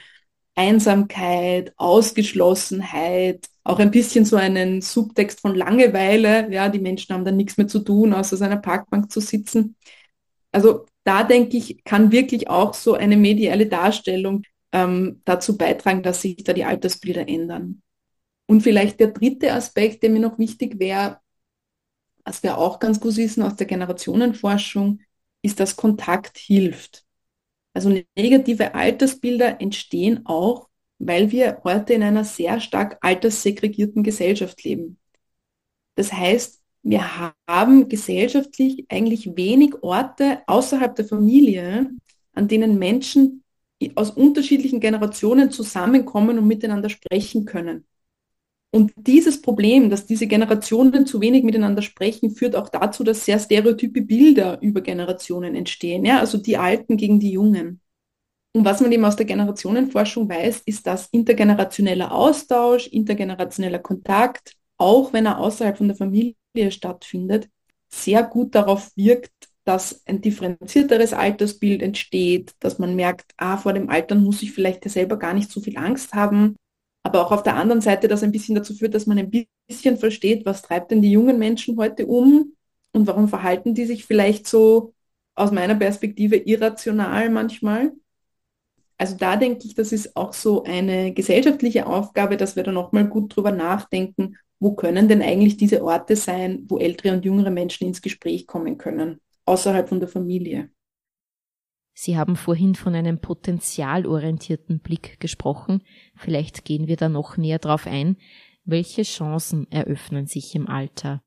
Einsamkeit, 0.59 1.73
Ausgeschlossenheit, 1.77 3.47
auch 3.63 3.79
ein 3.79 3.91
bisschen 3.91 4.25
so 4.25 4.35
einen 4.35 4.81
Subtext 4.81 5.39
von 5.39 5.55
Langeweile. 5.55 6.51
Ja, 6.51 6.67
die 6.67 6.79
Menschen 6.79 7.15
haben 7.15 7.23
dann 7.23 7.37
nichts 7.37 7.55
mehr 7.57 7.67
zu 7.67 7.79
tun, 7.79 8.13
außer 8.13 8.35
seiner 8.35 8.57
Parkbank 8.57 9.09
zu 9.09 9.21
sitzen. 9.21 9.77
Also 10.51 10.85
da 11.05 11.23
denke 11.23 11.55
ich, 11.55 11.81
kann 11.85 12.11
wirklich 12.11 12.49
auch 12.49 12.73
so 12.73 12.93
eine 12.95 13.15
mediale 13.15 13.67
Darstellung 13.67 14.43
ähm, 14.73 15.21
dazu 15.23 15.57
beitragen, 15.57 16.03
dass 16.03 16.23
sich 16.23 16.43
da 16.43 16.51
die 16.51 16.65
Altersbilder 16.65 17.29
ändern. 17.29 17.81
Und 18.45 18.61
vielleicht 18.61 18.99
der 18.99 19.11
dritte 19.11 19.53
Aspekt, 19.53 20.03
der 20.03 20.09
mir 20.09 20.19
noch 20.19 20.39
wichtig 20.39 20.77
wäre, 20.79 21.19
was 22.25 22.43
wir 22.43 22.57
auch 22.57 22.79
ganz 22.79 22.99
gut 22.99 23.15
wissen 23.15 23.43
aus 23.43 23.55
der 23.55 23.67
Generationenforschung, 23.67 24.99
ist, 25.41 25.59
dass 25.61 25.77
Kontakt 25.77 26.37
hilft. 26.37 27.05
Also 27.73 27.89
negative 28.17 28.73
Altersbilder 28.75 29.61
entstehen 29.61 30.25
auch, 30.25 30.69
weil 30.97 31.31
wir 31.31 31.61
heute 31.63 31.93
in 31.93 32.03
einer 32.03 32.23
sehr 32.23 32.59
stark 32.59 32.97
alterssegregierten 33.01 34.03
Gesellschaft 34.03 34.63
leben. 34.63 34.97
Das 35.95 36.13
heißt, 36.13 36.61
wir 36.83 37.33
haben 37.47 37.89
gesellschaftlich 37.89 38.85
eigentlich 38.89 39.35
wenig 39.35 39.83
Orte 39.83 40.41
außerhalb 40.47 40.95
der 40.95 41.05
Familie, 41.05 41.89
an 42.33 42.47
denen 42.47 42.79
Menschen 42.79 43.43
aus 43.95 44.11
unterschiedlichen 44.11 44.79
Generationen 44.79 45.51
zusammenkommen 45.51 46.37
und 46.37 46.47
miteinander 46.47 46.89
sprechen 46.89 47.45
können. 47.45 47.85
Und 48.71 48.93
dieses 48.95 49.41
Problem, 49.41 49.89
dass 49.89 50.05
diese 50.05 50.27
Generationen 50.27 51.07
zu 51.07 51.21
wenig 51.21 51.43
miteinander 51.43 51.81
sprechen, 51.81 52.31
führt 52.31 52.55
auch 52.55 52.69
dazu, 52.69 53.03
dass 53.03 53.25
sehr 53.25 53.39
stereotype 53.39 54.01
Bilder 54.01 54.61
über 54.61 54.81
Generationen 54.81 55.55
entstehen. 55.55 56.05
Ja? 56.05 56.19
Also 56.19 56.37
die 56.37 56.57
Alten 56.57 56.95
gegen 56.95 57.19
die 57.19 57.31
Jungen. 57.31 57.81
Und 58.53 58.65
was 58.65 58.81
man 58.81 58.91
eben 58.91 59.05
aus 59.05 59.15
der 59.15 59.25
Generationenforschung 59.25 60.29
weiß, 60.29 60.63
ist, 60.65 60.85
dass 60.85 61.07
intergenerationeller 61.11 62.11
Austausch, 62.11 62.87
intergenerationeller 62.87 63.79
Kontakt, 63.79 64.53
auch 64.77 65.13
wenn 65.13 65.25
er 65.25 65.39
außerhalb 65.39 65.77
von 65.77 65.87
der 65.87 65.97
Familie 65.97 66.35
stattfindet, 66.69 67.49
sehr 67.89 68.23
gut 68.23 68.53
darauf 68.55 68.91
wirkt, 68.95 69.31
dass 69.65 70.01
ein 70.07 70.21
differenzierteres 70.21 71.13
Altersbild 71.13 71.83
entsteht, 71.83 72.53
dass 72.59 72.79
man 72.79 72.95
merkt, 72.95 73.33
ah, 73.37 73.57
vor 73.57 73.73
dem 73.73 73.89
Altern 73.89 74.23
muss 74.23 74.41
ich 74.41 74.51
vielleicht 74.51 74.87
selber 74.89 75.17
gar 75.17 75.33
nicht 75.33 75.51
so 75.51 75.61
viel 75.61 75.77
Angst 75.77 76.13
haben, 76.13 76.55
aber 77.09 77.25
auch 77.25 77.31
auf 77.31 77.43
der 77.43 77.55
anderen 77.55 77.81
Seite 77.81 78.07
das 78.07 78.23
ein 78.23 78.31
bisschen 78.31 78.55
dazu 78.55 78.73
führt, 78.73 78.93
dass 78.93 79.07
man 79.07 79.17
ein 79.17 79.31
bisschen 79.67 79.97
versteht, 79.97 80.45
was 80.45 80.61
treibt 80.61 80.91
denn 80.91 81.01
die 81.01 81.11
jungen 81.11 81.39
Menschen 81.39 81.77
heute 81.77 82.05
um 82.05 82.53
und 82.93 83.07
warum 83.07 83.27
verhalten 83.27 83.73
die 83.73 83.85
sich 83.85 84.05
vielleicht 84.05 84.47
so 84.47 84.93
aus 85.35 85.51
meiner 85.51 85.75
Perspektive 85.75 86.35
irrational 86.35 87.29
manchmal. 87.31 87.93
Also 88.97 89.15
da 89.17 89.37
denke 89.37 89.65
ich, 89.65 89.73
das 89.73 89.91
ist 89.91 90.15
auch 90.15 90.33
so 90.33 90.63
eine 90.63 91.13
gesellschaftliche 91.13 91.87
Aufgabe, 91.87 92.37
dass 92.37 92.55
wir 92.55 92.63
da 92.63 92.71
nochmal 92.71 93.07
gut 93.07 93.35
drüber 93.35 93.51
nachdenken, 93.51 94.37
wo 94.59 94.73
können 94.73 95.07
denn 95.07 95.21
eigentlich 95.21 95.57
diese 95.57 95.83
Orte 95.83 96.15
sein, 96.15 96.65
wo 96.67 96.77
ältere 96.77 97.13
und 97.13 97.25
jüngere 97.25 97.49
Menschen 97.49 97.87
ins 97.87 98.01
Gespräch 98.01 98.45
kommen 98.45 98.77
können, 98.77 99.19
außerhalb 99.45 99.89
von 99.89 99.99
der 99.99 100.09
Familie. 100.09 100.69
Sie 102.01 102.17
haben 102.17 102.37
vorhin 102.37 102.75
von 102.75 102.95
einem 102.95 103.19
potenzialorientierten 103.19 104.79
Blick 104.79 105.19
gesprochen. 105.19 105.83
Vielleicht 106.15 106.63
gehen 106.63 106.87
wir 106.87 106.95
da 106.95 107.09
noch 107.09 107.35
näher 107.35 107.59
drauf 107.59 107.85
ein. 107.87 108.15
Welche 108.63 109.01
Chancen 109.01 109.69
eröffnen 109.69 110.25
sich 110.25 110.55
im 110.55 110.69
Alter? 110.69 111.21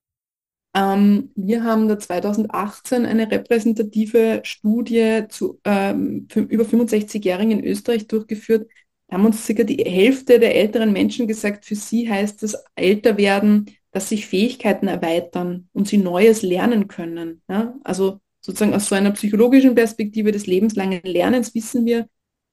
Ähm, 0.75 1.31
wir 1.35 1.65
haben 1.65 1.89
da 1.89 1.99
2018 1.99 3.05
eine 3.05 3.31
repräsentative 3.31 4.41
Studie 4.45 5.25
zu 5.29 5.61
ähm, 5.65 6.27
über 6.35 6.65
65-Jährigen 6.65 7.59
in 7.59 7.65
Österreich 7.65 8.07
durchgeführt. 8.07 8.67
Da 9.09 9.19
haben 9.19 9.27
uns 9.27 9.45
circa 9.45 9.65
die 9.65 9.85
Hälfte 9.85 10.41
der 10.41 10.55
älteren 10.55 10.95
Menschen 10.95 11.29
gesagt, 11.29 11.67
für 11.67 11.77
sie 11.77 12.09
heißt 12.09 12.43
das 12.43 12.65
Älterwerden, 12.77 13.67
dass 13.91 14.09
sich 14.09 14.27
Fähigkeiten 14.27 14.89
erweitern 14.89 15.69
und 15.75 15.87
sie 15.87 15.99
Neues 15.99 16.41
lernen 16.41 16.89
können. 16.89 17.43
Ja? 17.47 17.75
Also 17.85 18.21
sozusagen 18.43 18.75
aus 18.75 18.87
so 18.87 18.95
einer 18.95 19.13
psychologischen 19.13 19.75
Perspektive 19.75 20.33
des 20.33 20.47
lebenslangen 20.47 21.01
Lernens 21.05 21.55
wissen 21.55 21.87
wir, 21.87 22.09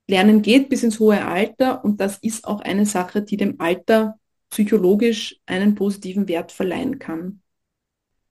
Lernen 0.07 0.41
geht 0.41 0.69
bis 0.69 0.81
ins 0.81 0.99
hohe 0.99 1.23
Alter 1.23 1.83
und 1.83 1.99
das 1.99 2.17
ist 2.17 2.45
auch 2.45 2.61
eine 2.61 2.85
Sache, 2.85 3.21
die 3.21 3.37
dem 3.37 3.59
Alter 3.59 4.17
psychologisch 4.49 5.39
einen 5.45 5.75
positiven 5.75 6.27
Wert 6.27 6.51
verleihen 6.51 6.97
kann. 6.97 7.41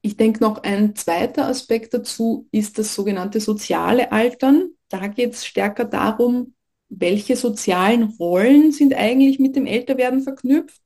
Ich 0.03 0.17
denke 0.17 0.41
noch 0.41 0.63
ein 0.63 0.97
zweiter 0.97 1.47
Aspekt 1.47 1.95
dazu 1.95 2.49
ist 2.51 2.79
das 2.79 2.95
sogenannte 2.95 3.41
soziale 3.41 4.11
Altern. 4.11 4.71
Da 4.89 5.07
geht 5.09 5.35
es 5.35 5.47
stärker 5.47 5.85
darum, 5.85 6.55
welche 6.89 7.37
sozialen 7.37 8.05
Rollen 8.19 8.73
sind 8.73 8.95
eigentlich 8.95 9.39
mit 9.39 9.55
dem 9.55 9.67
Älterwerden 9.67 10.23
verknüpft. 10.23 10.81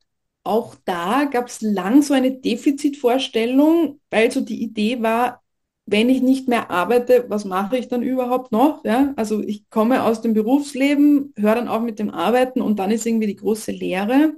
Auch 0.45 0.75
da 0.85 1.25
gab 1.25 1.47
es 1.47 1.61
lang 1.61 2.02
so 2.02 2.14
eine 2.14 2.33
Defizitvorstellung, 2.33 4.00
weil 4.11 4.31
so 4.31 4.41
die 4.41 4.62
Idee 4.62 5.00
war, 5.00 5.41
wenn 5.86 6.08
ich 6.08 6.22
nicht 6.22 6.48
mehr 6.48 6.70
arbeite, 6.70 7.26
was 7.28 7.44
mache 7.44 7.76
ich 7.76 7.88
dann 7.88 8.02
überhaupt 8.02 8.52
noch? 8.52 8.84
Ja? 8.84 9.12
Also 9.16 9.42
ich 9.42 9.68
komme 9.68 10.04
aus 10.04 10.20
dem 10.22 10.34
Berufsleben, 10.34 11.34
höre 11.36 11.56
dann 11.56 11.68
auf 11.68 11.82
mit 11.82 11.98
dem 11.98 12.10
Arbeiten 12.10 12.60
und 12.60 12.78
dann 12.78 12.90
ist 12.90 13.06
irgendwie 13.06 13.26
die 13.26 13.36
große 13.36 13.72
Lehre. 13.72 14.34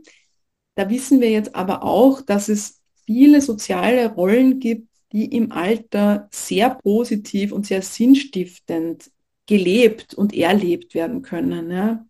Da 0.74 0.88
wissen 0.90 1.20
wir 1.20 1.30
jetzt 1.30 1.54
aber 1.54 1.82
auch, 1.82 2.22
dass 2.22 2.48
es 2.48 2.80
viele 3.06 3.40
soziale 3.40 4.12
Rollen 4.14 4.58
gibt, 4.58 4.88
die 5.12 5.26
im 5.26 5.52
Alter 5.52 6.28
sehr 6.32 6.70
positiv 6.70 7.52
und 7.52 7.66
sehr 7.66 7.82
sinnstiftend 7.82 9.10
gelebt 9.46 10.14
und 10.14 10.34
erlebt 10.34 10.94
werden 10.94 11.22
können. 11.22 11.70
Ja? 11.70 12.06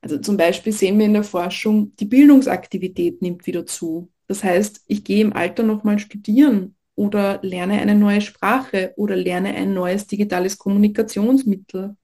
Also 0.00 0.18
zum 0.18 0.36
Beispiel 0.36 0.72
sehen 0.72 0.98
wir 0.98 1.06
in 1.06 1.12
der 1.12 1.24
Forschung, 1.24 1.94
die 1.96 2.06
Bildungsaktivität 2.06 3.22
nimmt 3.22 3.46
wieder 3.46 3.66
zu. 3.66 4.10
Das 4.26 4.42
heißt, 4.42 4.82
ich 4.86 5.04
gehe 5.04 5.20
im 5.20 5.34
Alter 5.34 5.62
nochmal 5.62 5.98
studieren 5.98 6.74
oder 6.96 7.40
lerne 7.42 7.80
eine 7.80 7.94
neue 7.94 8.20
Sprache 8.20 8.92
oder 8.96 9.16
lerne 9.16 9.54
ein 9.54 9.74
neues 9.74 10.06
digitales 10.06 10.58
Kommunikationsmittel. 10.58 11.96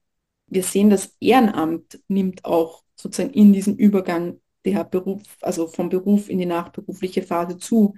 Wir 0.47 0.63
sehen, 0.63 0.89
das 0.89 1.15
Ehrenamt 1.19 1.99
nimmt 2.07 2.43
auch 2.45 2.83
sozusagen 2.95 3.33
in 3.33 3.53
diesem 3.53 3.75
Übergang 3.75 4.39
der 4.65 4.83
Beruf, 4.83 5.23
also 5.41 5.67
vom 5.67 5.89
Beruf 5.89 6.29
in 6.29 6.37
die 6.37 6.45
nachberufliche 6.45 7.23
Phase 7.23 7.57
zu. 7.57 7.95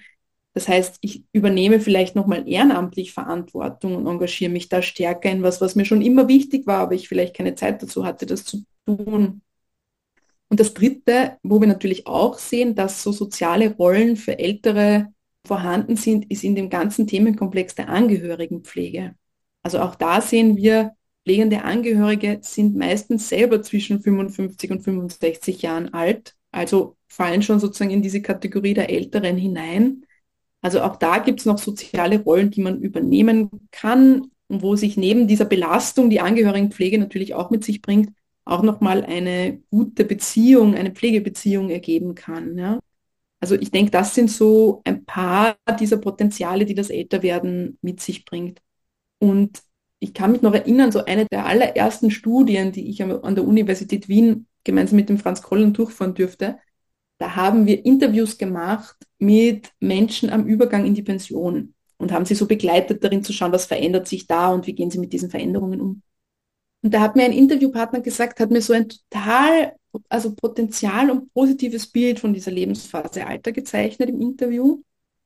Das 0.53 0.67
heißt, 0.67 0.97
ich 1.01 1.23
übernehme 1.31 1.79
vielleicht 1.79 2.15
nochmal 2.15 2.47
ehrenamtlich 2.47 3.11
Verantwortung 3.11 3.95
und 3.95 4.07
engagiere 4.07 4.51
mich 4.51 4.69
da 4.69 4.81
stärker 4.81 5.31
in 5.31 5.41
was, 5.41 5.61
was 5.61 5.75
mir 5.75 5.85
schon 5.85 6.01
immer 6.01 6.27
wichtig 6.27 6.67
war, 6.67 6.79
aber 6.79 6.93
ich 6.93 7.09
vielleicht 7.09 7.35
keine 7.35 7.55
Zeit 7.55 7.81
dazu 7.81 8.05
hatte, 8.05 8.27
das 8.27 8.45
zu 8.45 8.63
tun. 8.85 9.41
Und 10.49 10.59
das 10.59 10.75
Dritte, 10.75 11.37
wo 11.41 11.59
wir 11.59 11.67
natürlich 11.67 12.05
auch 12.05 12.37
sehen, 12.37 12.75
dass 12.75 13.01
so 13.01 13.11
soziale 13.11 13.75
Rollen 13.75 14.15
für 14.15 14.37
Ältere 14.37 15.11
vorhanden 15.45 15.95
sind, 15.95 16.29
ist 16.31 16.43
in 16.43 16.55
dem 16.55 16.69
ganzen 16.69 17.07
Themenkomplex 17.07 17.75
der 17.75 17.89
Angehörigenpflege. 17.89 19.15
Also 19.61 19.79
auch 19.79 19.95
da 19.95 20.21
sehen 20.21 20.57
wir, 20.57 20.95
pflegende 21.25 21.63
Angehörige 21.63 22.39
sind 22.41 22.75
meistens 22.75 23.29
selber 23.29 23.61
zwischen 23.61 24.01
55 24.01 24.71
und 24.71 24.81
65 24.81 25.61
Jahren 25.61 25.93
alt, 25.93 26.35
also 26.51 26.97
fallen 27.07 27.41
schon 27.41 27.59
sozusagen 27.59 27.91
in 27.91 28.01
diese 28.01 28.21
Kategorie 28.21 28.73
der 28.73 28.89
Älteren 28.89 29.37
hinein. 29.37 30.05
Also 30.61 30.81
auch 30.81 30.95
da 30.95 31.19
gibt 31.19 31.39
es 31.39 31.45
noch 31.45 31.57
soziale 31.57 32.19
Rollen, 32.21 32.51
die 32.51 32.61
man 32.61 32.81
übernehmen 32.81 33.67
kann 33.71 34.31
und 34.47 34.61
wo 34.61 34.75
sich 34.75 34.97
neben 34.97 35.27
dieser 35.27 35.45
Belastung, 35.45 36.09
die 36.09 36.21
Angehörigenpflege 36.21 36.97
natürlich 36.97 37.33
auch 37.33 37.49
mit 37.49 37.63
sich 37.63 37.81
bringt, 37.81 38.13
auch 38.45 38.61
nochmal 38.61 39.03
eine 39.03 39.61
gute 39.69 40.05
Beziehung, 40.05 40.75
eine 40.75 40.91
Pflegebeziehung 40.91 41.69
ergeben 41.69 42.15
kann. 42.15 42.57
Ja? 42.57 42.79
Also 43.43 43.55
ich 43.55 43.71
denke, 43.71 43.91
das 43.91 44.15
sind 44.15 44.31
so 44.31 44.81
ein 44.85 45.03
paar 45.03 45.57
dieser 45.77 45.97
Potenziale, 45.97 46.63
die 46.63 46.75
das 46.75 46.89
Älterwerden 46.89 47.77
mit 47.81 47.99
sich 47.99 48.23
bringt. 48.23 48.61
Und 49.19 49.61
ich 49.99 50.13
kann 50.13 50.31
mich 50.31 50.41
noch 50.41 50.53
erinnern, 50.53 50.93
so 50.93 51.03
eine 51.03 51.25
der 51.25 51.45
allerersten 51.45 52.09
Studien, 52.09 52.71
die 52.71 52.89
ich 52.89 53.03
an 53.03 53.35
der 53.35 53.43
Universität 53.43 54.07
Wien 54.07 54.47
gemeinsam 54.63 54.95
mit 54.95 55.09
dem 55.09 55.19
Franz 55.19 55.41
Kollen 55.41 55.73
durchführen 55.73 56.13
dürfte, 56.13 56.57
da 57.17 57.35
haben 57.35 57.65
wir 57.65 57.85
Interviews 57.85 58.37
gemacht 58.37 58.95
mit 59.19 59.73
Menschen 59.81 60.29
am 60.29 60.45
Übergang 60.45 60.85
in 60.85 60.95
die 60.95 61.03
Pension 61.03 61.73
und 61.97 62.13
haben 62.13 62.23
sie 62.23 62.35
so 62.35 62.47
begleitet 62.47 63.03
darin 63.03 63.25
zu 63.25 63.33
schauen, 63.33 63.51
was 63.51 63.65
verändert 63.65 64.07
sich 64.07 64.25
da 64.25 64.53
und 64.53 64.67
wie 64.67 64.73
gehen 64.73 64.89
sie 64.89 64.99
mit 64.99 65.11
diesen 65.11 65.29
Veränderungen 65.29 65.81
um. 65.81 66.01
Und 66.81 66.93
da 66.93 67.01
hat 67.01 67.17
mir 67.17 67.25
ein 67.25 67.33
Interviewpartner 67.33 67.99
gesagt, 67.99 68.39
hat 68.39 68.51
mir 68.51 68.61
so 68.61 68.71
ein 68.71 68.87
total 68.87 69.73
also 70.09 70.33
Potenzial 70.35 71.11
und 71.11 71.33
positives 71.33 71.87
Bild 71.87 72.19
von 72.19 72.33
dieser 72.33 72.51
Lebensphase 72.51 73.25
Alter 73.27 73.51
gezeichnet 73.51 74.09
im 74.09 74.21
Interview 74.21 74.81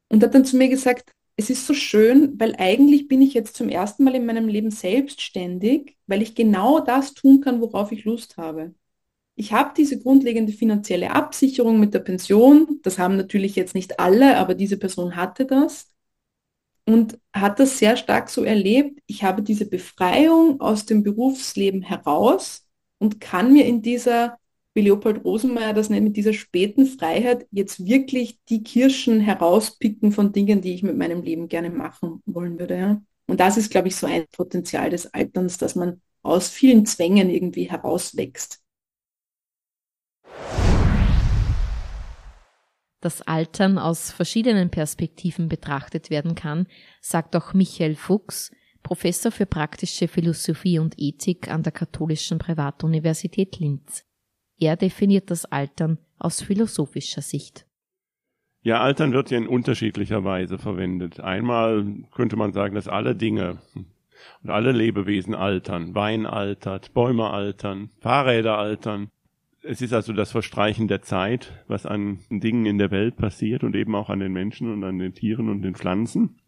und 0.09 0.23
hat 0.23 0.33
dann 0.35 0.45
zu 0.45 0.57
mir 0.57 0.69
gesagt, 0.69 1.11
es 1.37 1.49
ist 1.49 1.67
so 1.67 1.73
schön, 1.73 2.39
weil 2.39 2.55
eigentlich 2.57 3.07
bin 3.07 3.21
ich 3.21 3.33
jetzt 3.33 3.55
zum 3.55 3.69
ersten 3.69 4.03
Mal 4.03 4.15
in 4.15 4.25
meinem 4.25 4.47
Leben 4.47 4.71
selbstständig, 4.71 5.95
weil 6.07 6.21
ich 6.21 6.35
genau 6.35 6.79
das 6.79 7.13
tun 7.13 7.41
kann, 7.41 7.61
worauf 7.61 7.91
ich 7.91 8.05
Lust 8.05 8.37
habe. 8.37 8.73
Ich 9.35 9.53
habe 9.53 9.71
diese 9.77 9.99
grundlegende 9.99 10.51
finanzielle 10.51 11.11
Absicherung 11.11 11.79
mit 11.79 11.93
der 11.93 11.99
Pension. 11.99 12.79
Das 12.81 12.97
haben 12.97 13.17
natürlich 13.17 13.55
jetzt 13.55 13.75
nicht 13.75 13.99
alle, 13.99 14.37
aber 14.37 14.55
diese 14.55 14.77
Person 14.77 15.15
hatte 15.15 15.45
das 15.45 15.93
und 16.87 17.19
hat 17.33 17.59
das 17.59 17.77
sehr 17.77 17.97
stark 17.97 18.29
so 18.29 18.43
erlebt. 18.43 18.99
Ich 19.05 19.23
habe 19.23 19.43
diese 19.43 19.67
Befreiung 19.67 20.59
aus 20.59 20.87
dem 20.87 21.03
Berufsleben 21.03 21.83
heraus 21.83 22.65
und 22.97 23.21
kann 23.21 23.53
mir 23.53 23.65
in 23.65 23.83
dieser 23.83 24.39
wie 24.77 24.81
Leopold 24.81 25.25
Rosenmeier 25.25 25.73
das 25.73 25.89
nennt, 25.89 26.03
mit 26.03 26.17
dieser 26.17 26.33
späten 26.33 26.85
Freiheit 26.85 27.47
jetzt 27.49 27.87
wirklich 27.87 28.39
die 28.47 28.61
Kirschen 28.61 29.19
herauspicken 29.19 30.11
von 30.11 30.31
Dingen, 30.31 30.61
die 30.61 30.75
ich 30.75 30.83
mit 30.83 30.95
meinem 30.95 31.23
Leben 31.23 31.47
gerne 31.47 31.71
machen 31.71 32.21
wollen 32.27 32.59
würde. 32.59 32.77
Ja? 32.77 33.01
Und 33.25 33.39
das 33.39 33.57
ist, 33.57 33.71
glaube 33.71 33.87
ich, 33.87 33.95
so 33.95 34.05
ein 34.05 34.25
Potenzial 34.31 34.91
des 34.91 35.11
Alterns, 35.15 35.57
dass 35.57 35.73
man 35.73 35.99
aus 36.21 36.49
vielen 36.49 36.85
Zwängen 36.85 37.31
irgendwie 37.31 37.63
herauswächst. 37.63 38.61
Das 43.01 43.23
Altern 43.23 43.79
aus 43.79 44.11
verschiedenen 44.11 44.69
Perspektiven 44.69 45.49
betrachtet 45.49 46.11
werden 46.11 46.35
kann, 46.35 46.67
sagt 47.01 47.35
auch 47.35 47.55
Michael 47.55 47.95
Fuchs, 47.95 48.51
Professor 48.83 49.31
für 49.31 49.47
praktische 49.47 50.07
Philosophie 50.07 50.77
und 50.77 50.93
Ethik 50.97 51.49
an 51.49 51.63
der 51.63 51.71
Katholischen 51.71 52.37
Privatuniversität 52.37 53.59
Linz. 53.59 54.06
Er 54.59 54.75
definiert 54.75 55.29
das 55.29 55.45
Altern 55.45 55.99
aus 56.17 56.41
philosophischer 56.41 57.21
Sicht. 57.21 57.65
Ja, 58.61 58.81
Altern 58.81 59.13
wird 59.13 59.31
ja 59.31 59.37
in 59.37 59.47
unterschiedlicher 59.47 60.23
Weise 60.23 60.57
verwendet. 60.57 61.19
Einmal 61.19 61.85
könnte 62.11 62.35
man 62.35 62.53
sagen, 62.53 62.75
dass 62.75 62.87
alle 62.87 63.15
Dinge 63.15 63.59
und 64.43 64.49
alle 64.49 64.71
Lebewesen 64.71 65.35
altern. 65.35 65.95
Wein 65.95 66.25
altert, 66.25 66.93
Bäume 66.93 67.29
altern, 67.29 67.91
Fahrräder 67.99 68.57
altern. 68.57 69.09
Es 69.61 69.81
ist 69.81 69.93
also 69.93 70.11
das 70.11 70.31
Verstreichen 70.31 70.87
der 70.87 71.01
Zeit, 71.01 71.63
was 71.67 71.85
an 71.85 72.19
Dingen 72.29 72.65
in 72.65 72.77
der 72.77 72.91
Welt 72.91 73.15
passiert 73.15 73.63
und 73.63 73.75
eben 73.75 73.95
auch 73.95 74.09
an 74.09 74.19
den 74.19 74.33
Menschen 74.33 74.71
und 74.71 74.83
an 74.83 74.97
den 74.97 75.13
Tieren 75.13 75.49
und 75.49 75.61
den 75.61 75.75
Pflanzen. 75.75 76.39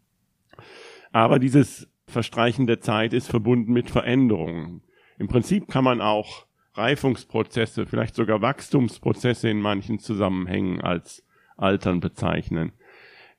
Aber 1.12 1.38
dieses 1.38 1.88
Verstreichen 2.06 2.66
der 2.66 2.80
Zeit 2.80 3.12
ist 3.12 3.28
verbunden 3.28 3.72
mit 3.72 3.88
Veränderungen. 3.88 4.82
Im 5.18 5.28
Prinzip 5.28 5.68
kann 5.68 5.84
man 5.84 6.00
auch 6.00 6.46
Reifungsprozesse, 6.80 7.86
vielleicht 7.86 8.14
sogar 8.14 8.42
Wachstumsprozesse 8.42 9.48
in 9.48 9.60
manchen 9.60 9.98
Zusammenhängen 9.98 10.80
als 10.80 11.24
Altern 11.56 12.00
bezeichnen. 12.00 12.72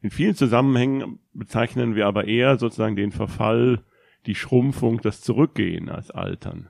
In 0.02 0.10
vielen 0.10 0.36
Zusammenhängen 0.36 1.20
bezeichnen 1.34 1.96
wir 1.96 2.08
aber 2.08 2.26
eher 2.26 2.58
sozusagen 2.58 2.96
den 2.96 3.12
Verfall, 3.12 3.84
die 4.26 4.36
Schrumpfung, 4.36 5.02
das 5.02 5.22
Zurückgehen 5.22 5.90
als 5.90 6.12
Altern. 6.12 6.70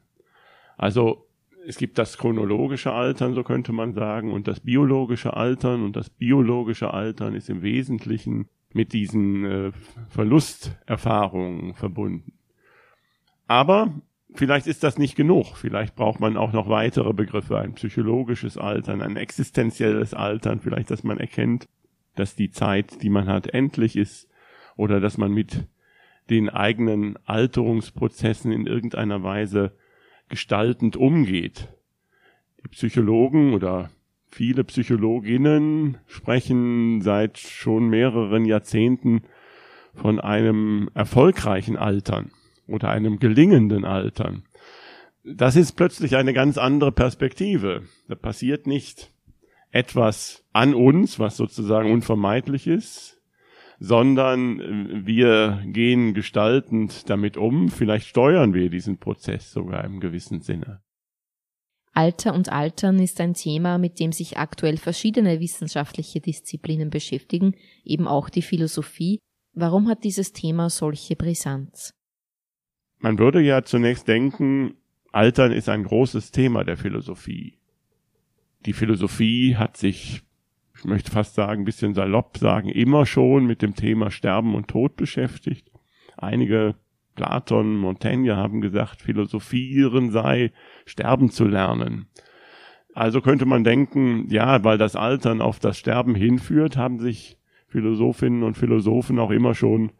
Also 0.77 1.27
es 1.65 1.77
gibt 1.77 1.97
das 1.97 2.17
chronologische 2.17 2.91
Altern, 2.91 3.33
so 3.33 3.43
könnte 3.43 3.71
man 3.71 3.93
sagen, 3.93 4.31
und 4.31 4.47
das 4.47 4.59
biologische 4.59 5.35
Altern. 5.35 5.83
Und 5.83 5.95
das 5.95 6.09
biologische 6.09 6.93
Altern 6.93 7.35
ist 7.35 7.49
im 7.49 7.61
Wesentlichen 7.61 8.49
mit 8.73 8.93
diesen 8.93 9.45
äh, 9.45 9.71
Verlusterfahrungen 10.09 11.73
verbunden. 11.73 12.33
Aber 13.47 13.93
vielleicht 14.33 14.67
ist 14.67 14.83
das 14.83 14.97
nicht 14.97 15.15
genug. 15.15 15.57
Vielleicht 15.57 15.95
braucht 15.95 16.19
man 16.19 16.37
auch 16.37 16.53
noch 16.53 16.69
weitere 16.69 17.13
Begriffe, 17.13 17.57
ein 17.59 17.73
psychologisches 17.73 18.57
Altern, 18.57 19.01
ein 19.01 19.17
existenzielles 19.17 20.13
Altern, 20.13 20.59
vielleicht, 20.59 20.91
dass 20.91 21.03
man 21.03 21.19
erkennt, 21.19 21.67
dass 22.15 22.35
die 22.35 22.51
Zeit, 22.51 23.01
die 23.01 23.09
man 23.09 23.27
hat, 23.27 23.47
endlich 23.47 23.95
ist 23.95 24.29
oder 24.75 24.99
dass 24.99 25.17
man 25.17 25.33
mit 25.33 25.67
den 26.29 26.49
eigenen 26.49 27.17
Alterungsprozessen 27.25 28.51
in 28.51 28.67
irgendeiner 28.67 29.23
Weise 29.23 29.73
gestaltend 30.29 30.95
umgeht. 30.95 31.67
Die 32.63 32.69
Psychologen 32.69 33.53
oder 33.53 33.89
viele 34.29 34.63
Psychologinnen 34.63 35.97
sprechen 36.07 37.01
seit 37.01 37.37
schon 37.37 37.89
mehreren 37.89 38.45
Jahrzehnten 38.45 39.23
von 39.93 40.19
einem 40.21 40.89
erfolgreichen 40.93 41.75
Altern 41.75 42.31
oder 42.71 42.89
einem 42.89 43.19
gelingenden 43.19 43.85
Altern. 43.85 44.43
Das 45.23 45.55
ist 45.55 45.73
plötzlich 45.73 46.15
eine 46.15 46.33
ganz 46.33 46.57
andere 46.57 46.91
Perspektive. 46.91 47.83
Da 48.07 48.15
passiert 48.15 48.65
nicht 48.65 49.11
etwas 49.71 50.43
an 50.51 50.73
uns, 50.73 51.19
was 51.19 51.37
sozusagen 51.37 51.91
unvermeidlich 51.91 52.67
ist, 52.67 53.21
sondern 53.79 54.59
äh, 54.59 55.05
wir 55.05 55.63
gehen 55.65 56.13
gestaltend 56.13 57.09
damit 57.09 57.37
um. 57.37 57.69
Vielleicht 57.69 58.07
steuern 58.07 58.53
wir 58.53 58.69
diesen 58.69 58.97
Prozess 58.99 59.51
sogar 59.51 59.83
im 59.85 59.99
gewissen 59.99 60.41
Sinne. 60.41 60.81
Alter 61.93 62.33
und 62.33 62.49
Altern 62.49 62.99
ist 62.99 63.19
ein 63.19 63.33
Thema, 63.33 63.77
mit 63.77 63.99
dem 63.99 64.13
sich 64.13 64.37
aktuell 64.37 64.77
verschiedene 64.77 65.39
wissenschaftliche 65.39 66.21
Disziplinen 66.21 66.89
beschäftigen, 66.89 67.55
eben 67.83 68.07
auch 68.07 68.29
die 68.29 68.41
Philosophie. 68.41 69.19
Warum 69.53 69.89
hat 69.89 70.05
dieses 70.05 70.31
Thema 70.31 70.69
solche 70.69 71.17
Brisanz? 71.17 71.93
Man 73.01 73.17
würde 73.17 73.41
ja 73.41 73.63
zunächst 73.63 74.07
denken, 74.07 74.75
Altern 75.11 75.51
ist 75.51 75.69
ein 75.69 75.83
großes 75.83 76.31
Thema 76.31 76.63
der 76.63 76.77
Philosophie. 76.77 77.57
Die 78.67 78.73
Philosophie 78.73 79.55
hat 79.55 79.75
sich, 79.75 80.21
ich 80.77 80.85
möchte 80.85 81.09
fast 81.09 81.33
sagen, 81.33 81.63
ein 81.63 81.65
bisschen 81.65 81.95
salopp 81.95 82.37
sagen, 82.37 82.69
immer 82.69 83.07
schon 83.07 83.47
mit 83.47 83.63
dem 83.63 83.75
Thema 83.75 84.11
Sterben 84.11 84.53
und 84.53 84.67
Tod 84.67 84.95
beschäftigt. 84.97 85.71
Einige 86.15 86.75
Platon, 87.15 87.75
Montaigne 87.75 88.37
haben 88.37 88.61
gesagt, 88.61 89.01
philosophieren 89.01 90.11
sei 90.11 90.51
sterben 90.85 91.31
zu 91.31 91.45
lernen. 91.45 92.05
Also 92.93 93.21
könnte 93.21 93.47
man 93.47 93.63
denken, 93.63 94.27
ja, 94.29 94.63
weil 94.63 94.77
das 94.77 94.95
Altern 94.95 95.41
auf 95.41 95.57
das 95.57 95.79
Sterben 95.79 96.13
hinführt, 96.13 96.77
haben 96.77 96.99
sich 96.99 97.39
Philosophinnen 97.67 98.43
und 98.43 98.57
Philosophen 98.57 99.17
auch 99.17 99.31
immer 99.31 99.55
schon 99.55 99.91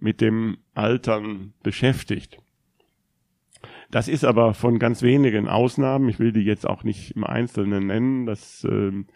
mit 0.00 0.20
dem 0.20 0.58
Altern 0.74 1.52
beschäftigt. 1.62 2.38
Das 3.90 4.08
ist 4.08 4.24
aber 4.24 4.54
von 4.54 4.78
ganz 4.78 5.02
wenigen 5.02 5.48
Ausnahmen, 5.48 6.08
ich 6.08 6.18
will 6.18 6.32
die 6.32 6.44
jetzt 6.44 6.66
auch 6.66 6.84
nicht 6.84 7.16
im 7.16 7.24
Einzelnen 7.24 7.88
nennen, 7.88 8.24
das 8.24 8.64
ähm, 8.64 9.06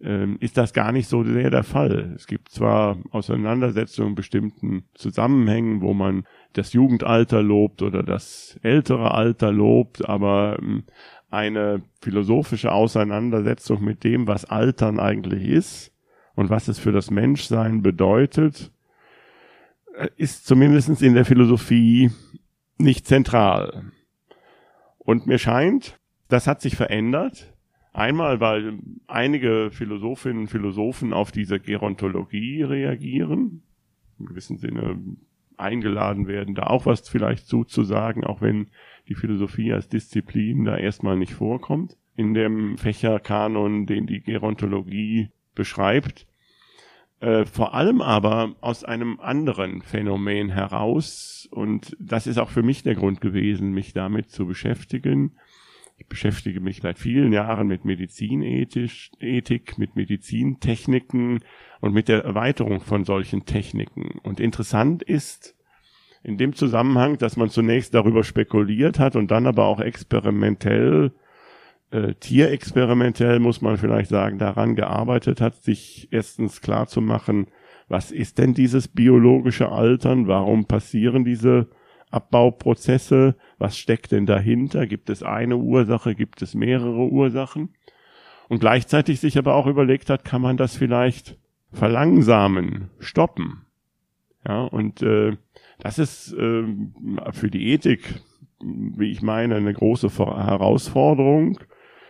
ähm, 0.00 0.36
ist 0.40 0.56
das 0.56 0.72
gar 0.72 0.92
nicht 0.92 1.08
so 1.08 1.24
sehr 1.24 1.50
der 1.50 1.64
Fall. 1.64 2.12
Es 2.14 2.26
gibt 2.26 2.50
zwar 2.50 2.98
Auseinandersetzungen 3.10 4.10
in 4.10 4.14
bestimmten 4.14 4.84
Zusammenhängen, 4.94 5.80
wo 5.80 5.94
man 5.94 6.24
das 6.52 6.72
Jugendalter 6.72 7.42
lobt 7.42 7.82
oder 7.82 8.02
das 8.02 8.58
ältere 8.62 9.12
Alter 9.12 9.50
lobt, 9.50 10.08
aber 10.08 10.58
ähm, 10.60 10.84
eine 11.30 11.82
philosophische 12.00 12.72
Auseinandersetzung 12.72 13.82
mit 13.82 14.04
dem, 14.04 14.26
was 14.26 14.44
Altern 14.44 15.00
eigentlich 15.00 15.46
ist 15.48 15.92
und 16.34 16.48
was 16.50 16.68
es 16.68 16.78
für 16.78 16.92
das 16.92 17.10
Menschsein 17.10 17.82
bedeutet, 17.82 18.70
ist 20.16 20.46
zumindest 20.46 21.02
in 21.02 21.14
der 21.14 21.24
Philosophie 21.24 22.10
nicht 22.78 23.06
zentral. 23.06 23.90
Und 24.98 25.26
mir 25.26 25.38
scheint, 25.38 25.98
das 26.28 26.46
hat 26.46 26.60
sich 26.60 26.76
verändert. 26.76 27.52
Einmal, 27.92 28.38
weil 28.40 28.78
einige 29.06 29.70
Philosophinnen 29.72 30.42
und 30.42 30.48
Philosophen 30.48 31.12
auf 31.12 31.32
diese 31.32 31.58
Gerontologie 31.58 32.62
reagieren, 32.62 33.62
im 34.20 34.26
gewissen 34.26 34.58
Sinne 34.58 35.00
eingeladen 35.56 36.28
werden, 36.28 36.54
da 36.54 36.64
auch 36.64 36.86
was 36.86 37.08
vielleicht 37.08 37.48
zuzusagen, 37.48 38.22
auch 38.22 38.40
wenn 38.40 38.68
die 39.08 39.16
Philosophie 39.16 39.72
als 39.72 39.88
Disziplin 39.88 40.64
da 40.64 40.76
erstmal 40.76 41.16
nicht 41.16 41.32
vorkommt. 41.32 41.96
In 42.14 42.34
dem 42.34 42.78
Fächerkanon, 42.78 43.86
den 43.86 44.06
die 44.06 44.20
Gerontologie 44.20 45.30
beschreibt, 45.56 46.27
äh, 47.20 47.44
vor 47.44 47.74
allem 47.74 48.00
aber 48.00 48.54
aus 48.60 48.84
einem 48.84 49.18
anderen 49.20 49.82
Phänomen 49.82 50.50
heraus, 50.50 51.48
und 51.50 51.96
das 51.98 52.26
ist 52.26 52.38
auch 52.38 52.50
für 52.50 52.62
mich 52.62 52.82
der 52.82 52.94
Grund 52.94 53.20
gewesen, 53.20 53.72
mich 53.72 53.92
damit 53.92 54.30
zu 54.30 54.46
beschäftigen. 54.46 55.32
Ich 55.96 56.06
beschäftige 56.06 56.60
mich 56.60 56.80
seit 56.80 56.98
vielen 56.98 57.32
Jahren 57.32 57.66
mit 57.66 57.84
Medizinethik, 57.84 59.78
mit 59.78 59.96
Medizintechniken, 59.96 61.40
und 61.80 61.94
mit 61.94 62.08
der 62.08 62.24
Erweiterung 62.24 62.80
von 62.80 63.04
solchen 63.04 63.44
Techniken. 63.44 64.18
Und 64.22 64.40
interessant 64.40 65.02
ist 65.02 65.54
in 66.22 66.36
dem 66.36 66.54
Zusammenhang, 66.54 67.18
dass 67.18 67.36
man 67.36 67.50
zunächst 67.50 67.94
darüber 67.94 68.24
spekuliert 68.24 68.98
hat 68.98 69.16
und 69.16 69.30
dann 69.30 69.46
aber 69.46 69.66
auch 69.66 69.80
experimentell, 69.80 71.12
äh, 71.90 72.14
tierexperimentell 72.14 73.38
muss 73.38 73.60
man 73.60 73.76
vielleicht 73.76 74.10
sagen, 74.10 74.38
daran 74.38 74.74
gearbeitet 74.74 75.40
hat, 75.40 75.62
sich 75.62 76.08
erstens 76.10 76.60
klar 76.60 76.86
zu 76.86 77.00
machen, 77.00 77.46
was 77.88 78.10
ist 78.10 78.38
denn 78.38 78.52
dieses 78.52 78.88
biologische 78.88 79.70
Altern? 79.70 80.28
Warum 80.28 80.66
passieren 80.66 81.24
diese 81.24 81.68
Abbauprozesse? 82.10 83.36
Was 83.56 83.78
steckt 83.78 84.12
denn 84.12 84.26
dahinter? 84.26 84.86
Gibt 84.86 85.08
es 85.08 85.22
eine 85.22 85.56
Ursache? 85.56 86.14
Gibt 86.14 86.42
es 86.42 86.54
mehrere 86.54 87.08
Ursachen? 87.08 87.70
Und 88.48 88.60
gleichzeitig 88.60 89.20
sich 89.20 89.38
aber 89.38 89.54
auch 89.54 89.66
überlegt 89.66 90.10
hat, 90.10 90.24
kann 90.24 90.42
man 90.42 90.56
das 90.56 90.76
vielleicht 90.76 91.38
verlangsamen, 91.72 92.90
stoppen. 92.98 93.66
Ja, 94.46 94.64
und 94.64 95.02
äh, 95.02 95.36
das 95.78 95.98
ist 95.98 96.32
äh, 96.32 96.64
für 97.32 97.50
die 97.50 97.72
Ethik, 97.72 98.22
wie 98.60 99.10
ich 99.10 99.22
meine, 99.22 99.56
eine 99.56 99.72
große 99.72 100.08
Herausforderung. 100.18 101.58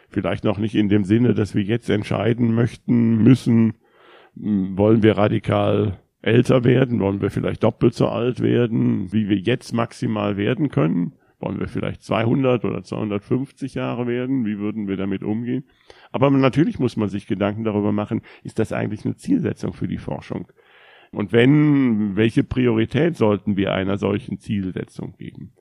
Vielleicht 0.08 0.44
noch 0.44 0.58
nicht 0.58 0.74
in 0.74 0.88
dem 0.88 1.04
Sinne, 1.04 1.34
dass 1.34 1.54
wir 1.54 1.62
jetzt 1.62 1.90
entscheiden 1.90 2.54
möchten, 2.54 3.22
müssen, 3.22 3.74
wollen 4.34 5.02
wir 5.02 5.18
radikal 5.18 5.98
älter 6.22 6.64
werden, 6.64 7.00
wollen 7.00 7.20
wir 7.20 7.30
vielleicht 7.30 7.62
doppelt 7.62 7.94
so 7.94 8.08
alt 8.08 8.40
werden, 8.40 9.12
wie 9.12 9.28
wir 9.28 9.36
jetzt 9.36 9.72
maximal 9.72 10.36
werden 10.36 10.70
können. 10.70 11.12
Wollen 11.40 11.60
wir 11.60 11.68
vielleicht 11.68 12.02
200 12.02 12.64
oder 12.64 12.82
250 12.82 13.74
Jahre 13.74 14.08
werden? 14.08 14.44
Wie 14.44 14.58
würden 14.58 14.88
wir 14.88 14.96
damit 14.96 15.22
umgehen? 15.22 15.64
Aber 16.10 16.30
natürlich 16.30 16.80
muss 16.80 16.96
man 16.96 17.08
sich 17.08 17.28
Gedanken 17.28 17.62
darüber 17.62 17.92
machen, 17.92 18.22
ist 18.42 18.58
das 18.58 18.72
eigentlich 18.72 19.04
eine 19.04 19.14
Zielsetzung 19.14 19.72
für 19.72 19.86
die 19.86 19.98
Forschung? 19.98 20.48
Und 21.12 21.32
wenn, 21.32 22.16
welche 22.16 22.42
Priorität 22.42 23.16
sollten 23.16 23.56
wir 23.56 23.72
einer 23.72 23.98
solchen 23.98 24.38
Zielsetzung 24.38 25.16
geben? 25.16 25.52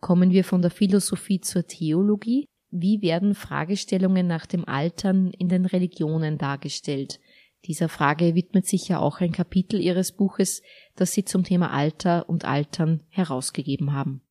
Kommen 0.00 0.32
wir 0.32 0.42
von 0.42 0.60
der 0.60 0.72
Philosophie 0.72 1.40
zur 1.40 1.64
Theologie. 1.64 2.46
Wie 2.74 3.02
werden 3.02 3.34
Fragestellungen 3.34 4.26
nach 4.26 4.46
dem 4.46 4.66
Altern 4.66 5.30
in 5.38 5.50
den 5.50 5.66
Religionen 5.66 6.38
dargestellt? 6.38 7.20
Dieser 7.66 7.90
Frage 7.90 8.34
widmet 8.34 8.66
sich 8.66 8.88
ja 8.88 8.98
auch 8.98 9.20
ein 9.20 9.30
Kapitel 9.30 9.78
Ihres 9.78 10.12
Buches, 10.12 10.62
das 10.96 11.12
Sie 11.12 11.26
zum 11.26 11.44
Thema 11.44 11.70
Alter 11.70 12.30
und 12.30 12.46
Altern 12.46 13.02
herausgegeben 13.10 13.92
haben. 13.92 14.22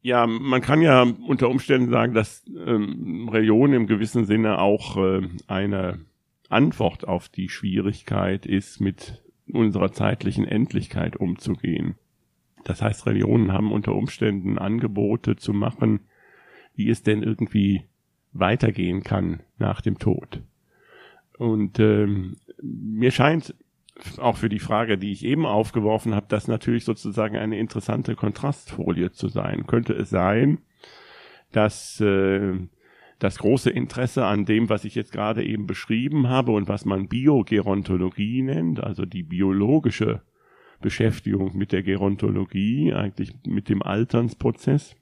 Ja, 0.00 0.26
man 0.26 0.62
kann 0.62 0.80
ja 0.80 1.02
unter 1.02 1.50
Umständen 1.50 1.90
sagen, 1.90 2.14
dass 2.14 2.42
ähm, 2.48 3.28
Religion 3.28 3.74
im 3.74 3.86
gewissen 3.86 4.24
Sinne 4.24 4.58
auch 4.58 4.96
äh, 4.96 5.20
eine 5.46 6.00
Antwort 6.48 7.06
auf 7.06 7.28
die 7.28 7.50
Schwierigkeit 7.50 8.46
ist, 8.46 8.80
mit 8.80 9.22
unserer 9.52 9.92
zeitlichen 9.92 10.48
Endlichkeit 10.48 11.16
umzugehen. 11.16 11.96
Das 12.64 12.80
heißt, 12.80 13.04
Religionen 13.04 13.52
haben 13.52 13.72
unter 13.72 13.94
Umständen 13.94 14.58
Angebote 14.58 15.36
zu 15.36 15.52
machen, 15.52 16.00
wie 16.74 16.90
es 16.90 17.02
denn 17.02 17.22
irgendwie 17.22 17.84
weitergehen 18.32 19.02
kann 19.02 19.42
nach 19.58 19.80
dem 19.80 19.98
Tod. 19.98 20.42
Und 21.38 21.78
ähm, 21.80 22.36
mir 22.62 23.10
scheint 23.10 23.54
auch 24.18 24.36
für 24.36 24.48
die 24.48 24.58
Frage, 24.58 24.98
die 24.98 25.12
ich 25.12 25.24
eben 25.24 25.46
aufgeworfen 25.46 26.14
habe, 26.14 26.26
das 26.28 26.48
natürlich 26.48 26.84
sozusagen 26.84 27.36
eine 27.36 27.58
interessante 27.58 28.14
Kontrastfolie 28.14 29.12
zu 29.12 29.28
sein. 29.28 29.66
Könnte 29.66 29.92
es 29.92 30.10
sein, 30.10 30.58
dass 31.52 32.00
äh, 32.00 32.54
das 33.18 33.38
große 33.38 33.70
Interesse 33.70 34.24
an 34.24 34.44
dem, 34.46 34.68
was 34.68 34.84
ich 34.84 34.94
jetzt 34.94 35.12
gerade 35.12 35.44
eben 35.44 35.66
beschrieben 35.66 36.28
habe 36.28 36.52
und 36.52 36.68
was 36.68 36.84
man 36.84 37.08
Biogerontologie 37.08 38.42
nennt, 38.42 38.82
also 38.82 39.04
die 39.04 39.22
biologische 39.22 40.22
Beschäftigung 40.80 41.56
mit 41.56 41.70
der 41.70 41.82
Gerontologie, 41.82 42.92
eigentlich 42.92 43.34
mit 43.46 43.68
dem 43.68 43.82
Alternsprozess, 43.82 44.96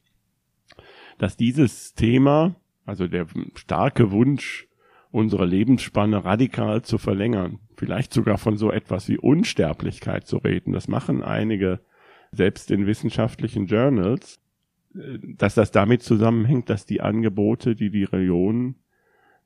dass 1.20 1.36
dieses 1.36 1.92
Thema, 1.92 2.56
also 2.86 3.06
der 3.06 3.26
starke 3.54 4.10
Wunsch, 4.10 4.66
unsere 5.10 5.44
Lebensspanne 5.44 6.24
radikal 6.24 6.80
zu 6.80 6.96
verlängern, 6.96 7.58
vielleicht 7.76 8.14
sogar 8.14 8.38
von 8.38 8.56
so 8.56 8.72
etwas 8.72 9.06
wie 9.10 9.18
Unsterblichkeit 9.18 10.26
zu 10.26 10.38
reden. 10.38 10.72
Das 10.72 10.88
machen 10.88 11.22
einige 11.22 11.80
selbst 12.32 12.70
in 12.70 12.86
wissenschaftlichen 12.86 13.66
Journals, 13.66 14.40
äh, 14.94 15.18
dass 15.36 15.54
das 15.54 15.70
damit 15.72 16.02
zusammenhängt, 16.02 16.70
dass 16.70 16.86
die 16.86 17.02
Angebote, 17.02 17.76
die 17.76 17.90
die 17.90 18.04
Religion 18.04 18.76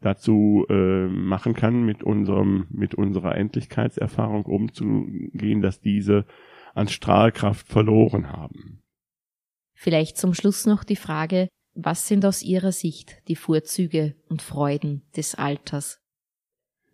dazu 0.00 0.66
äh, 0.68 1.08
machen 1.08 1.54
kann, 1.54 1.84
mit 1.84 2.04
unserem, 2.04 2.68
mit 2.70 2.94
unserer 2.94 3.34
Endlichkeitserfahrung 3.34 4.44
umzugehen, 4.44 5.60
dass 5.60 5.80
diese 5.80 6.24
an 6.74 6.86
Strahlkraft 6.86 7.66
verloren 7.66 8.30
haben. 8.30 8.80
Vielleicht 9.72 10.18
zum 10.18 10.34
Schluss 10.34 10.66
noch 10.66 10.84
die 10.84 10.96
Frage, 10.96 11.48
was 11.74 12.08
sind 12.08 12.24
aus 12.24 12.42
Ihrer 12.42 12.72
Sicht 12.72 13.16
die 13.28 13.36
Vorzüge 13.36 14.14
und 14.28 14.42
Freuden 14.42 15.02
des 15.16 15.34
Alters? 15.34 16.00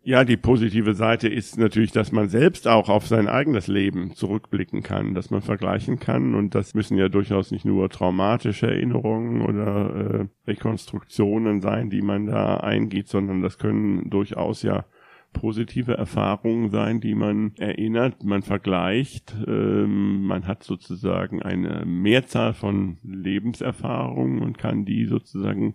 Ja, 0.03 0.25
die 0.25 0.39
positive 0.39 0.95
Seite 0.95 1.29
ist 1.29 1.59
natürlich, 1.59 1.93
dass 1.93 2.11
man 2.11 2.31
selbst 2.31 2.67
auch 2.67 2.89
auf 2.89 3.07
sein 3.07 3.29
eigenes 3.29 3.67
Leben 3.67 4.15
zurückblicken 4.15 4.83
kann, 4.83 5.13
dass 5.15 5.31
man 5.31 5.43
vergleichen 5.43 5.99
kann. 6.01 6.35
Und 6.35 6.55
das 6.55 6.73
müssen 6.73 6.97
ja 6.97 7.11
durchaus 7.11 7.51
nicht 7.51 7.67
nur 7.67 7.91
traumatische 7.91 8.67
Erinnerungen 8.67 9.43
oder 9.43 10.29
äh, 10.47 10.51
Rekonstruktionen 10.51 11.61
sein, 11.61 11.91
die 11.91 12.01
man 12.01 12.27
da 12.27 12.57
eingeht, 12.57 13.09
sondern 13.09 13.43
das 13.43 13.59
können 13.59 14.09
durchaus 14.09 14.63
ja 14.63 14.87
positive 15.33 15.95
Erfahrungen 15.95 16.71
sein, 16.71 17.01
die 17.01 17.15
man 17.15 17.53
erinnert, 17.57 18.25
man 18.25 18.43
vergleicht, 18.43 19.35
ähm, 19.47 20.25
man 20.25 20.47
hat 20.47 20.63
sozusagen 20.65 21.43
eine 21.43 21.85
Mehrzahl 21.87 22.53
von 22.53 22.99
Lebenserfahrungen 23.03 24.43
und 24.43 24.59
kann 24.59 24.85
die 24.85 25.07
sozusagen 25.07 25.75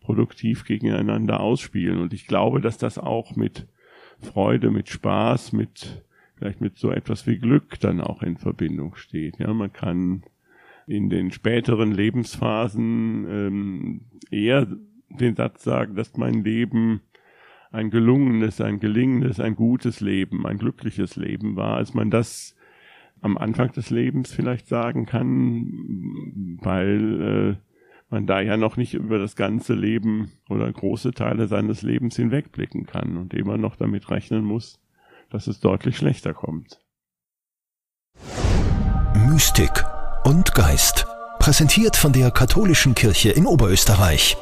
produktiv 0.00 0.64
gegeneinander 0.64 1.40
ausspielen. 1.40 2.00
Und 2.00 2.12
ich 2.12 2.26
glaube, 2.26 2.60
dass 2.60 2.78
das 2.78 2.98
auch 2.98 3.36
mit 3.36 3.66
Freude, 4.20 4.70
mit 4.70 4.88
Spaß, 4.88 5.52
mit 5.52 6.02
vielleicht 6.36 6.60
mit 6.60 6.76
so 6.76 6.90
etwas 6.90 7.26
wie 7.26 7.38
Glück 7.38 7.80
dann 7.80 8.00
auch 8.00 8.22
in 8.22 8.36
Verbindung 8.36 8.94
steht. 8.96 9.38
Ja, 9.38 9.52
man 9.52 9.72
kann 9.72 10.22
in 10.86 11.10
den 11.10 11.32
späteren 11.32 11.92
Lebensphasen 11.92 13.26
ähm, 13.28 14.00
eher 14.30 14.66
den 15.08 15.34
Satz 15.34 15.64
sagen, 15.64 15.96
dass 15.96 16.16
mein 16.16 16.44
Leben 16.44 17.00
ein 17.70 17.90
gelungenes, 17.90 18.60
ein 18.60 18.80
gelingendes, 18.80 19.40
ein 19.40 19.56
gutes 19.56 20.00
Leben, 20.00 20.46
ein 20.46 20.58
glückliches 20.58 21.16
Leben 21.16 21.56
war, 21.56 21.76
als 21.76 21.94
man 21.94 22.10
das 22.10 22.56
am 23.20 23.36
Anfang 23.36 23.72
des 23.72 23.90
Lebens 23.90 24.32
vielleicht 24.32 24.68
sagen 24.68 25.06
kann, 25.06 26.58
weil 26.62 27.22
äh, 27.22 27.66
man 28.08 28.26
da 28.26 28.40
ja 28.40 28.56
noch 28.56 28.76
nicht 28.76 28.94
über 28.94 29.18
das 29.18 29.36
ganze 29.36 29.74
Leben 29.74 30.32
oder 30.48 30.70
große 30.72 31.12
Teile 31.12 31.48
seines 31.48 31.82
Lebens 31.82 32.16
hinwegblicken 32.16 32.86
kann 32.86 33.16
und 33.16 33.34
immer 33.34 33.58
noch 33.58 33.76
damit 33.76 34.10
rechnen 34.10 34.44
muss, 34.44 34.80
dass 35.30 35.46
es 35.46 35.60
deutlich 35.60 35.96
schlechter 35.96 36.34
kommt. 36.34 36.80
Mystik 39.28 39.84
und 40.24 40.54
Geist. 40.54 41.06
Präsentiert 41.38 41.96
von 41.96 42.12
der 42.12 42.30
Katholischen 42.30 42.94
Kirche 42.94 43.30
in 43.30 43.46
Oberösterreich. 43.46 44.36